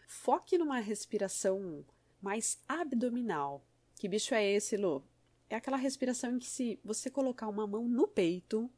Foque 0.07 0.57
numa 0.57 0.79
respiração 0.79 1.85
mais 2.23 2.59
abdominal. 2.69 3.64
Que 3.97 4.09
bicho 4.09 4.35
é 4.35 4.45
esse, 4.45 4.77
Lu? 4.77 5.05
É 5.49 5.57
aquela 5.57 5.77
respiração 5.77 6.37
em 6.37 6.38
que, 6.38 6.47
se 6.47 6.79
você 6.85 7.11
colocar 7.11 7.49
uma 7.49 7.66
mão 7.66 7.88
no 7.88 8.07
peito 8.07 8.71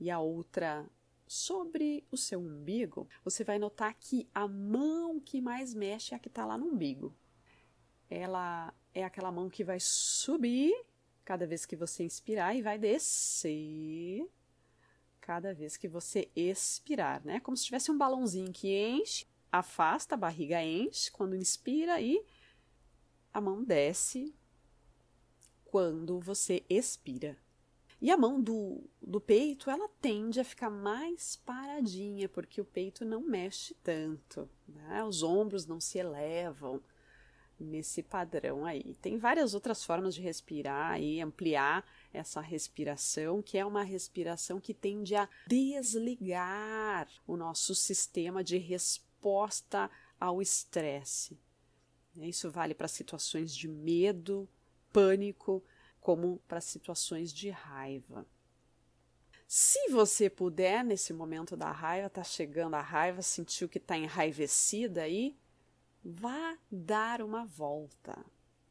e 0.00 0.10
a 0.10 0.18
outra 0.18 0.88
sobre 1.26 2.06
o 2.10 2.16
seu 2.16 2.40
umbigo, 2.40 3.08
você 3.24 3.42
vai 3.44 3.58
notar 3.58 3.94
que 3.94 4.28
a 4.34 4.46
mão 4.46 5.18
que 5.20 5.40
mais 5.40 5.74
mexe 5.74 6.14
é 6.14 6.16
a 6.16 6.20
que 6.20 6.28
está 6.28 6.44
lá 6.44 6.58
no 6.58 6.66
umbigo. 6.66 7.14
Ela 8.08 8.72
é 8.92 9.04
aquela 9.04 9.32
mão 9.32 9.48
que 9.48 9.64
vai 9.64 9.78
subir 9.80 10.74
cada 11.24 11.46
vez 11.46 11.64
que 11.64 11.74
você 11.74 12.04
inspirar 12.04 12.54
e 12.54 12.62
vai 12.62 12.78
descer 12.78 14.28
cada 15.24 15.54
vez 15.54 15.74
que 15.78 15.88
você 15.88 16.30
expirar, 16.36 17.24
né? 17.24 17.40
Como 17.40 17.56
se 17.56 17.64
tivesse 17.64 17.90
um 17.90 17.96
balãozinho 17.96 18.52
que 18.52 18.68
enche, 18.76 19.26
afasta, 19.50 20.14
a 20.14 20.18
barriga 20.18 20.62
enche 20.62 21.10
quando 21.10 21.34
inspira 21.34 21.98
e 21.98 22.22
a 23.32 23.40
mão 23.40 23.64
desce 23.64 24.34
quando 25.64 26.20
você 26.20 26.62
expira. 26.68 27.38
E 28.02 28.10
a 28.10 28.18
mão 28.18 28.38
do, 28.38 28.82
do 29.00 29.18
peito, 29.18 29.70
ela 29.70 29.88
tende 29.98 30.38
a 30.40 30.44
ficar 30.44 30.68
mais 30.68 31.36
paradinha, 31.36 32.28
porque 32.28 32.60
o 32.60 32.64
peito 32.66 33.02
não 33.02 33.22
mexe 33.22 33.72
tanto, 33.82 34.46
né? 34.68 35.02
os 35.04 35.22
ombros 35.22 35.64
não 35.64 35.80
se 35.80 35.96
elevam 35.96 36.82
nesse 37.58 38.02
padrão 38.02 38.64
aí. 38.64 38.94
Tem 39.00 39.18
várias 39.18 39.54
outras 39.54 39.84
formas 39.84 40.14
de 40.14 40.20
respirar 40.20 41.00
e 41.00 41.20
ampliar 41.20 41.84
essa 42.12 42.40
respiração, 42.40 43.42
que 43.42 43.58
é 43.58 43.64
uma 43.64 43.82
respiração 43.82 44.60
que 44.60 44.74
tende 44.74 45.14
a 45.14 45.28
desligar 45.46 47.08
o 47.26 47.36
nosso 47.36 47.74
sistema 47.74 48.42
de 48.42 48.58
resposta 48.58 49.90
ao 50.18 50.40
estresse. 50.40 51.38
Isso 52.16 52.50
vale 52.50 52.74
para 52.74 52.88
situações 52.88 53.54
de 53.54 53.66
medo, 53.66 54.48
pânico, 54.92 55.62
como 56.00 56.38
para 56.46 56.60
situações 56.60 57.32
de 57.32 57.50
raiva. 57.50 58.26
Se 59.46 59.88
você 59.88 60.28
puder, 60.30 60.84
nesse 60.84 61.12
momento 61.12 61.56
da 61.56 61.70
raiva, 61.70 62.10
tá 62.10 62.24
chegando 62.24 62.74
a 62.74 62.80
raiva, 62.80 63.22
sentiu 63.22 63.68
que 63.68 63.78
está 63.78 63.96
enraivecida 63.96 65.02
aí, 65.02 65.36
vá 66.04 66.56
dar 66.70 67.22
uma 67.22 67.46
volta. 67.46 68.24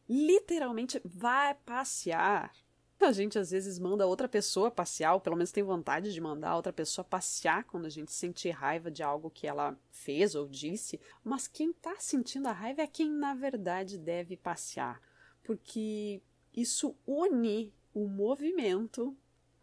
Literalmente, 0.08 1.02
vá 1.04 1.56
passear. 1.56 2.54
A 3.00 3.12
gente 3.12 3.38
às 3.38 3.52
vezes 3.52 3.80
manda 3.80 4.08
outra 4.08 4.30
pessoa 4.30 4.72
passear, 4.72 5.14
ou 5.14 5.20
pelo 5.20 5.36
menos 5.36 5.52
tem 5.52 5.62
vontade 5.62 6.14
de 6.14 6.22
mandar 6.22 6.56
outra 6.56 6.72
pessoa 6.72 7.04
passear 7.04 7.66
quando 7.66 7.86
a 7.86 7.90
gente 7.90 8.14
sente 8.14 8.50
raiva 8.50 8.90
de 8.90 9.04
algo 9.04 9.30
que 9.30 9.46
ela 9.46 9.78
fez 9.92 10.36
ou 10.36 10.48
disse, 10.48 11.02
mas 11.22 11.46
quem 11.46 11.72
está 11.72 12.00
sentindo 12.00 12.48
a 12.48 12.54
raiva 12.54 12.82
é 12.82 12.88
quem 12.88 13.12
na 13.12 13.34
verdade 13.34 13.98
deve 13.98 14.38
passear, 14.38 15.02
porque 15.44 16.22
isso 16.56 16.96
une 17.06 17.74
o 17.94 18.08
movimento 18.08 19.18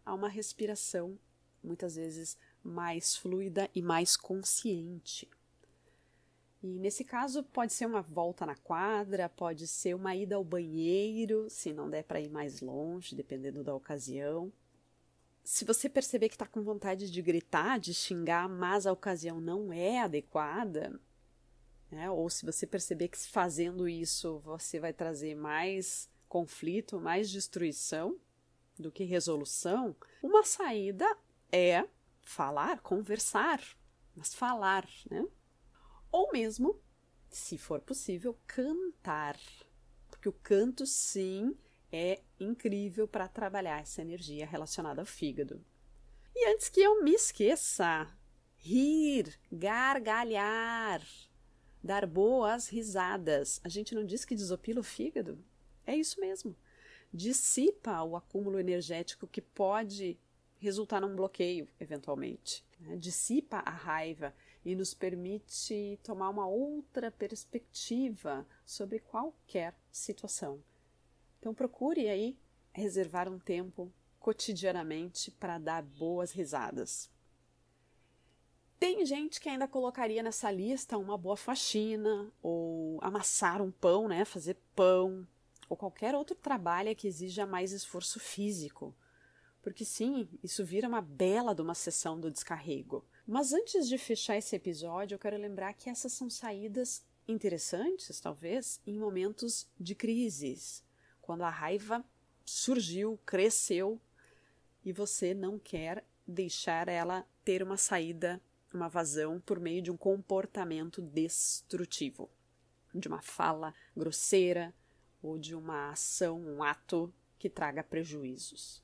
a 0.05 0.13
uma 0.13 0.29
respiração 0.29 1.17
muitas 1.63 1.95
vezes 1.95 2.37
mais 2.63 3.15
fluida 3.17 3.67
e 3.73 3.81
mais 3.81 4.15
consciente. 4.15 5.27
E 6.63 6.79
nesse 6.79 7.03
caso 7.03 7.43
pode 7.43 7.73
ser 7.73 7.87
uma 7.87 8.01
volta 8.01 8.45
na 8.45 8.55
quadra, 8.55 9.27
pode 9.27 9.67
ser 9.67 9.95
uma 9.95 10.15
ida 10.15 10.35
ao 10.35 10.43
banheiro, 10.43 11.49
se 11.49 11.73
não 11.73 11.89
der 11.89 12.03
para 12.03 12.21
ir 12.21 12.29
mais 12.29 12.61
longe, 12.61 13.15
dependendo 13.15 13.63
da 13.63 13.73
ocasião. 13.73 14.53
Se 15.43 15.65
você 15.65 15.89
perceber 15.89 16.29
que 16.29 16.35
está 16.35 16.45
com 16.45 16.61
vontade 16.61 17.09
de 17.09 17.21
gritar, 17.21 17.79
de 17.79 17.95
xingar, 17.95 18.47
mas 18.47 18.85
a 18.85 18.91
ocasião 18.91 19.41
não 19.41 19.73
é 19.73 20.01
adequada, 20.01 20.99
né? 21.89 22.11
ou 22.11 22.29
se 22.29 22.45
você 22.45 22.67
perceber 22.67 23.07
que 23.07 23.17
fazendo 23.17 23.89
isso 23.89 24.37
você 24.39 24.79
vai 24.79 24.93
trazer 24.93 25.35
mais 25.35 26.07
conflito, 26.29 27.01
mais 27.01 27.29
destruição 27.29 28.15
do 28.77 28.91
que 28.91 29.03
resolução, 29.03 29.95
uma 30.21 30.43
saída 30.43 31.05
é 31.51 31.87
falar, 32.21 32.81
conversar, 32.81 33.59
mas 34.15 34.33
falar, 34.33 34.87
né? 35.09 35.25
Ou 36.11 36.31
mesmo, 36.31 36.79
se 37.29 37.57
for 37.57 37.79
possível, 37.79 38.37
cantar. 38.45 39.37
Porque 40.09 40.27
o 40.27 40.33
canto, 40.33 40.85
sim, 40.85 41.55
é 41.91 42.21
incrível 42.39 43.07
para 43.07 43.27
trabalhar 43.27 43.81
essa 43.81 44.01
energia 44.01 44.45
relacionada 44.45 45.01
ao 45.01 45.05
fígado. 45.05 45.63
E 46.35 46.47
antes 46.47 46.69
que 46.69 46.81
eu 46.81 47.03
me 47.03 47.11
esqueça, 47.11 48.07
rir, 48.57 49.39
gargalhar, 49.51 51.01
dar 51.83 52.05
boas 52.05 52.69
risadas. 52.69 53.59
A 53.63 53.69
gente 53.69 53.95
não 53.95 54.05
diz 54.05 54.23
que 54.23 54.35
desopila 54.35 54.79
o 54.79 54.83
fígado? 54.83 55.37
É 55.85 55.95
isso 55.95 56.19
mesmo. 56.19 56.55
Dissipa 57.13 58.01
o 58.03 58.15
acúmulo 58.15 58.59
energético 58.59 59.27
que 59.27 59.41
pode 59.41 60.17
resultar 60.59 61.01
num 61.01 61.15
bloqueio, 61.15 61.67
eventualmente. 61.79 62.63
Né? 62.79 62.95
Dissipa 62.95 63.57
a 63.57 63.71
raiva 63.71 64.33
e 64.63 64.75
nos 64.75 64.93
permite 64.93 65.99
tomar 66.03 66.29
uma 66.29 66.47
outra 66.47 67.11
perspectiva 67.11 68.45
sobre 68.65 68.99
qualquer 68.99 69.75
situação. 69.91 70.63
Então 71.39 71.53
procure 71.53 72.07
aí 72.07 72.37
reservar 72.71 73.27
um 73.27 73.39
tempo 73.39 73.91
cotidianamente 74.19 75.31
para 75.31 75.57
dar 75.57 75.81
boas 75.81 76.31
risadas. 76.31 77.09
Tem 78.79 79.05
gente 79.05 79.39
que 79.39 79.49
ainda 79.49 79.67
colocaria 79.67 80.23
nessa 80.23 80.51
lista 80.51 80.97
uma 80.97 81.17
boa 81.17 81.37
faxina, 81.37 82.31
ou 82.41 82.99
amassar 83.03 83.61
um 83.61 83.71
pão, 83.71 84.07
né, 84.07 84.25
fazer 84.25 84.57
pão, 84.75 85.27
ou 85.69 85.77
qualquer 85.77 86.15
outro 86.15 86.35
trabalho 86.35 86.95
que 86.95 87.07
exija 87.07 87.45
mais 87.45 87.71
esforço 87.71 88.19
físico. 88.19 88.95
Porque 89.61 89.85
sim, 89.85 90.27
isso 90.43 90.65
vira 90.65 90.87
uma 90.87 91.01
bela 91.01 91.53
de 91.53 91.61
uma 91.61 91.75
sessão 91.75 92.19
do 92.19 92.31
descarrego. 92.31 93.05
Mas 93.27 93.53
antes 93.53 93.87
de 93.87 93.97
fechar 93.97 94.37
esse 94.37 94.55
episódio, 94.55 95.15
eu 95.15 95.19
quero 95.19 95.37
lembrar 95.37 95.73
que 95.73 95.89
essas 95.89 96.11
são 96.13 96.29
saídas 96.29 97.03
interessantes, 97.27 98.19
talvez, 98.19 98.81
em 98.85 98.97
momentos 98.97 99.67
de 99.79 99.95
crises, 99.95 100.83
quando 101.21 101.43
a 101.43 101.49
raiva 101.49 102.03
surgiu, 102.43 103.19
cresceu 103.25 104.01
e 104.83 104.91
você 104.91 105.33
não 105.33 105.59
quer 105.59 106.03
deixar 106.27 106.87
ela 106.87 107.25
ter 107.43 107.61
uma 107.61 107.77
saída, 107.77 108.41
uma 108.73 108.89
vazão 108.89 109.39
por 109.39 109.59
meio 109.59 109.81
de 109.81 109.91
um 109.91 109.97
comportamento 109.97 111.01
destrutivo, 111.01 112.29
de 112.93 113.07
uma 113.07 113.21
fala 113.21 113.73
grosseira 113.95 114.73
ou 115.21 115.37
de 115.37 115.55
uma 115.55 115.91
ação, 115.91 116.39
um 116.41 116.63
ato 116.63 117.13
que 117.37 117.49
traga 117.49 117.83
prejuízos. 117.83 118.81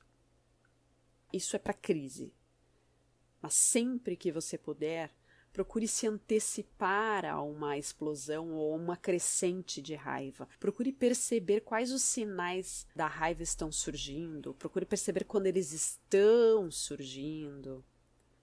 Isso 1.32 1.56
é 1.56 1.58
para 1.58 1.74
crise. 1.74 2.32
Mas 3.40 3.54
sempre 3.54 4.16
que 4.16 4.32
você 4.32 4.58
puder, 4.58 5.10
procure 5.52 5.88
se 5.88 6.06
antecipar 6.06 7.24
a 7.24 7.42
uma 7.42 7.76
explosão 7.78 8.52
ou 8.52 8.76
uma 8.76 8.96
crescente 8.96 9.80
de 9.82 9.94
raiva. 9.94 10.48
Procure 10.60 10.92
perceber 10.92 11.60
quais 11.62 11.92
os 11.92 12.02
sinais 12.02 12.86
da 12.94 13.06
raiva 13.06 13.42
estão 13.42 13.72
surgindo. 13.72 14.54
Procure 14.54 14.86
perceber 14.86 15.24
quando 15.24 15.46
eles 15.46 15.72
estão 15.72 16.70
surgindo. 16.70 17.84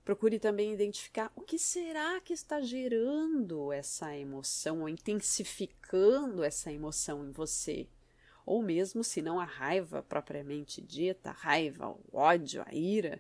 Procure 0.04 0.38
também 0.40 0.72
identificar 0.72 1.32
o 1.36 1.42
que 1.42 1.58
será 1.58 2.20
que 2.22 2.32
está 2.32 2.62
gerando 2.62 3.72
essa 3.72 4.16
emoção 4.16 4.82
ou 4.82 4.90
intensificando 4.90 6.44
essa 6.44 6.72
emoção 6.72 7.26
em 7.26 7.32
você. 7.32 7.88
ou 8.46 8.62
mesmo 8.62 9.04
se 9.04 9.22
não 9.22 9.40
a 9.40 9.44
raiva 9.44 10.04
propriamente 10.04 10.82
dita, 10.82 11.32
a 11.32 11.34
raiva, 11.34 11.90
o 11.90 12.00
ódio, 12.14 12.64
a 12.66 12.74
ira, 12.74 13.20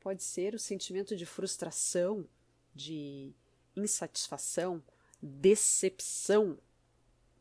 pode 0.00 0.22
ser 0.22 0.54
o 0.54 0.58
sentimento 0.58 1.16
de 1.16 1.26
frustração, 1.26 2.26
de 2.74 3.32
insatisfação, 3.76 4.82
decepção. 5.22 6.58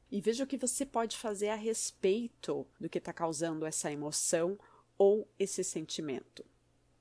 E 0.10 0.22
veja 0.22 0.44
o 0.44 0.48
que 0.48 0.58
você 0.58 0.86
pode 0.86 1.18
fazer 1.18 1.50
a 1.50 1.56
respeito 1.56 2.66
do 2.80 2.90
que 2.90 2.98
está 2.98 3.12
causando 3.12 3.66
essa 3.66 3.92
emoção 3.92 4.58
ou 4.98 5.28
esse 5.38 5.64
sentimento. 5.64 6.46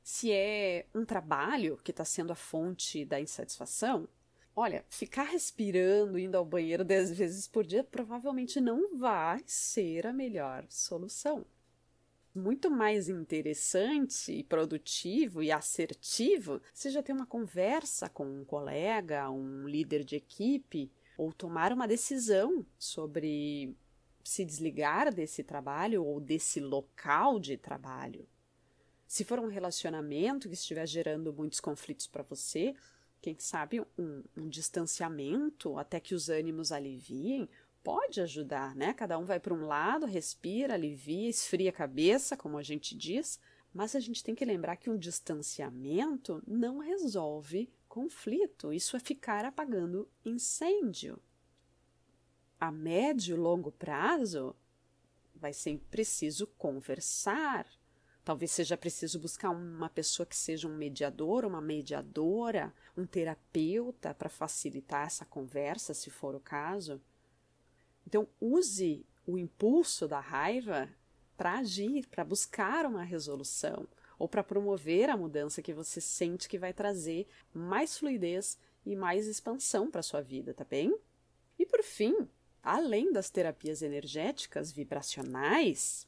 Se 0.02 0.30
é 0.32 0.86
um 0.94 1.04
trabalho 1.04 1.78
que 1.82 1.90
está 1.90 2.04
sendo 2.04 2.32
a 2.32 2.36
fonte 2.36 3.04
da 3.04 3.20
insatisfação, 3.20 4.08
olha, 4.54 4.84
ficar 4.88 5.24
respirando, 5.24 6.18
indo 6.18 6.36
ao 6.36 6.44
banheiro 6.44 6.84
dez 6.84 7.10
vezes 7.10 7.48
por 7.48 7.64
dia 7.64 7.82
provavelmente 7.82 8.60
não 8.60 8.96
vai 8.96 9.42
ser 9.46 10.06
a 10.06 10.12
melhor 10.12 10.64
solução. 10.68 11.44
Muito 12.36 12.70
mais 12.70 13.08
interessante 13.08 14.30
e 14.30 14.44
produtivo 14.44 15.42
e 15.42 15.50
assertivo 15.50 16.60
se 16.74 16.90
já 16.90 17.02
ter 17.02 17.14
uma 17.14 17.24
conversa 17.24 18.10
com 18.10 18.26
um 18.26 18.44
colega, 18.44 19.30
um 19.30 19.66
líder 19.66 20.04
de 20.04 20.16
equipe, 20.16 20.92
ou 21.16 21.32
tomar 21.32 21.72
uma 21.72 21.88
decisão 21.88 22.66
sobre 22.78 23.74
se 24.22 24.44
desligar 24.44 25.14
desse 25.14 25.42
trabalho 25.42 26.04
ou 26.04 26.20
desse 26.20 26.60
local 26.60 27.40
de 27.40 27.56
trabalho. 27.56 28.28
Se 29.06 29.24
for 29.24 29.38
um 29.38 29.48
relacionamento 29.48 30.46
que 30.46 30.54
estiver 30.54 30.86
gerando 30.86 31.32
muitos 31.32 31.58
conflitos 31.58 32.06
para 32.06 32.22
você, 32.22 32.74
quem 33.22 33.38
sabe 33.38 33.80
um, 33.98 34.22
um, 34.36 34.46
distanciamento 34.46 35.78
até 35.78 35.98
que 35.98 36.14
os 36.14 36.28
ânimos 36.28 36.70
aliviem 36.70 37.48
pode 37.86 38.20
ajudar, 38.20 38.74
né? 38.74 38.92
Cada 38.92 39.16
um 39.16 39.24
vai 39.24 39.38
para 39.38 39.54
um 39.54 39.64
lado, 39.64 40.06
respira, 40.06 40.74
alivia, 40.74 41.30
esfria 41.30 41.70
a 41.70 41.72
cabeça, 41.72 42.36
como 42.36 42.58
a 42.58 42.62
gente 42.62 42.96
diz, 42.96 43.38
mas 43.72 43.94
a 43.94 44.00
gente 44.00 44.24
tem 44.24 44.34
que 44.34 44.44
lembrar 44.44 44.74
que 44.74 44.90
um 44.90 44.98
distanciamento 44.98 46.42
não 46.44 46.78
resolve 46.78 47.72
conflito, 47.88 48.72
isso 48.72 48.96
é 48.96 48.98
ficar 48.98 49.44
apagando 49.44 50.08
incêndio. 50.24 51.16
A 52.58 52.72
médio 52.72 53.36
e 53.36 53.38
longo 53.38 53.70
prazo, 53.70 54.56
vai 55.32 55.52
ser 55.52 55.78
preciso 55.88 56.48
conversar, 56.58 57.68
Talvez 58.24 58.50
seja 58.50 58.76
preciso 58.76 59.20
buscar 59.20 59.50
uma 59.50 59.88
pessoa 59.88 60.26
que 60.26 60.34
seja 60.34 60.66
um 60.66 60.76
mediador, 60.76 61.44
uma 61.44 61.60
mediadora, 61.60 62.74
um 62.96 63.06
terapeuta 63.06 64.12
para 64.12 64.28
facilitar 64.28 65.06
essa 65.06 65.24
conversa, 65.24 65.94
se 65.94 66.10
for 66.10 66.34
o 66.34 66.40
caso. 66.40 67.00
Então, 68.06 68.28
use 68.40 69.04
o 69.26 69.36
impulso 69.36 70.06
da 70.06 70.20
raiva 70.20 70.88
para 71.36 71.58
agir, 71.58 72.06
para 72.06 72.24
buscar 72.24 72.86
uma 72.86 73.02
resolução 73.02 73.86
ou 74.18 74.28
para 74.28 74.44
promover 74.44 75.10
a 75.10 75.16
mudança 75.16 75.60
que 75.60 75.74
você 75.74 76.00
sente 76.00 76.48
que 76.48 76.58
vai 76.58 76.72
trazer 76.72 77.26
mais 77.52 77.98
fluidez 77.98 78.58
e 78.84 78.96
mais 78.96 79.26
expansão 79.26 79.90
para 79.90 80.02
sua 80.02 80.22
vida, 80.22 80.54
tá 80.54 80.64
bem? 80.64 80.96
E 81.58 81.66
por 81.66 81.82
fim, 81.82 82.28
além 82.62 83.12
das 83.12 83.28
terapias 83.28 83.82
energéticas 83.82 84.72
vibracionais, 84.72 86.06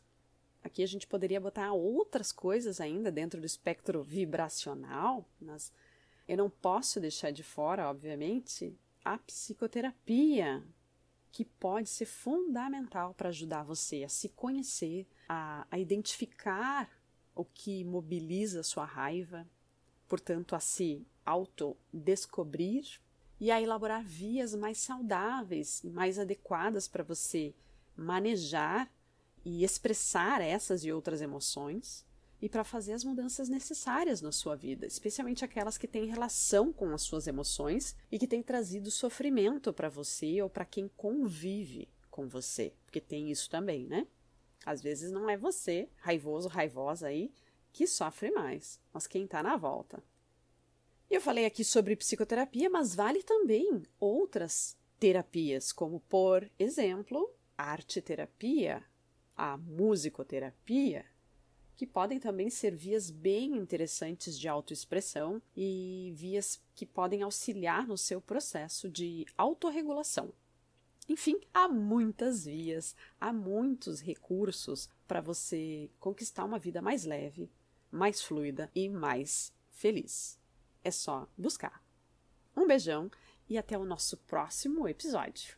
Aqui 0.63 0.83
a 0.83 0.87
gente 0.87 1.07
poderia 1.07 1.41
botar 1.41 1.73
outras 1.73 2.33
coisas 2.33 2.81
ainda 2.81 3.11
dentro 3.11 3.41
do 3.41 3.47
espectro 3.47 4.03
vibracional, 4.03 5.27
mas 5.41 5.73
eu 6.27 6.37
não 6.37 6.51
posso 6.51 7.01
deixar 7.01 7.31
de 7.31 7.43
fora, 7.43 7.89
obviamente, 7.89 8.77
a 9.05 9.17
psicoterapia, 9.17 10.63
que 11.39 11.45
pode 11.45 11.89
ser 11.89 12.07
fundamental 12.07 13.15
para 13.15 13.29
ajudar 13.29 13.63
você 13.63 14.03
a 14.03 14.09
se 14.09 14.29
conhecer, 14.31 15.07
a, 15.29 15.65
a 15.71 15.79
identificar 15.79 16.91
o 17.33 17.45
que 17.45 17.85
mobiliza 17.85 18.65
sua 18.65 18.85
raiva, 18.85 19.49
portanto, 20.09 20.57
a 20.57 20.59
se 20.59 21.07
autodescobrir 21.25 23.01
e 23.39 23.53
a 23.53 23.63
elaborar 23.63 24.03
vias 24.05 24.53
mais 24.53 24.79
saudáveis 24.79 25.81
e 25.85 25.91
mais 25.91 26.19
adequadas 26.19 26.89
para 26.89 27.05
você 27.05 27.55
manejar 27.95 28.93
e 29.45 29.63
expressar 29.63 30.41
essas 30.41 30.85
e 30.85 30.91
outras 30.91 31.23
emoções 31.23 32.05
e 32.41 32.49
para 32.49 32.65
fazer 32.65 32.93
as 32.93 33.05
mudanças 33.05 33.49
necessárias 33.49 34.23
na 34.23 34.31
sua 34.31 34.55
vida, 34.55 34.87
especialmente 34.87 35.45
aquelas 35.45 35.77
que 35.77 35.89
têm 35.89 36.07
relação 36.07 36.73
com 36.73 36.95
as 36.95 37.03
suas 37.03 37.27
emoções 37.27 37.97
e 38.11 38.19
que 38.19 38.29
têm 38.29 38.43
trazido 38.43 38.91
sofrimento 38.91 39.73
para 39.73 39.89
você 39.89 40.41
ou 40.41 40.49
para 40.49 40.65
quem 40.65 40.89
convive 40.97 41.89
com 42.11 42.29
você, 42.29 42.73
porque 42.85 43.01
tem 43.01 43.31
isso 43.31 43.51
também, 43.51 43.87
né? 43.87 44.07
Às 44.65 44.81
vezes 44.81 45.11
não 45.11 45.29
é 45.29 45.37
você, 45.37 45.89
raivoso, 45.97 46.49
raivosa 46.49 47.09
aí, 47.09 47.33
que 47.73 47.87
sofre 47.87 48.31
mais, 48.31 48.81
mas 48.93 49.07
quem 49.07 49.25
está 49.25 49.43
na 49.43 49.57
volta. 49.57 50.03
Eu 51.11 51.21
falei 51.21 51.47
aqui 51.47 51.65
sobre 51.65 51.97
psicoterapia, 51.97 52.69
mas 52.69 52.95
vale 52.95 53.23
também 53.23 53.83
outras 53.99 54.77
terapias, 54.99 55.73
como 55.73 56.01
por 56.01 56.51
exemplo, 56.59 57.33
arte 57.57 58.03
terapia, 58.03 58.85
a 59.37 59.57
musicoterapia, 59.57 61.07
que 61.79 61.87
podem 61.87 62.19
também 62.19 62.51
ser 62.51 62.75
vias 62.75 63.09
bem 63.09 63.57
interessantes 63.57 64.37
de 64.37 64.49
autoexpressão 64.49 65.41
e 65.57 66.13
vias 66.17 66.61
que 66.75 66.85
podem 66.85 67.23
auxiliar 67.23 67.87
no 67.87 67.97
seu 67.97 68.21
processo 68.21 68.91
de 68.91 69.25
autorregulação. 69.39 70.33
Enfim, 71.09 71.41
há 71.55 71.69
muitas 71.69 72.47
vias, 72.47 72.97
há 73.21 73.33
muitos 73.33 74.01
recursos 74.01 74.91
para 75.07 75.21
você 75.21 75.89
conquistar 76.01 76.45
uma 76.45 76.59
vida 76.59 76.83
mais 76.83 77.05
leve, 77.05 77.49
mais 77.93 78.21
fluida 78.21 78.69
e 78.75 78.89
mais 78.89 79.53
feliz. 79.71 80.37
É 80.83 80.91
só 80.91 81.29
buscar. 81.39 81.81
Um 82.57 82.67
beijão 82.67 83.09
e 83.49 83.57
até 83.57 83.79
o 83.79 83.85
nosso 83.85 84.17
próximo 84.17 84.89
episódio. 84.89 85.57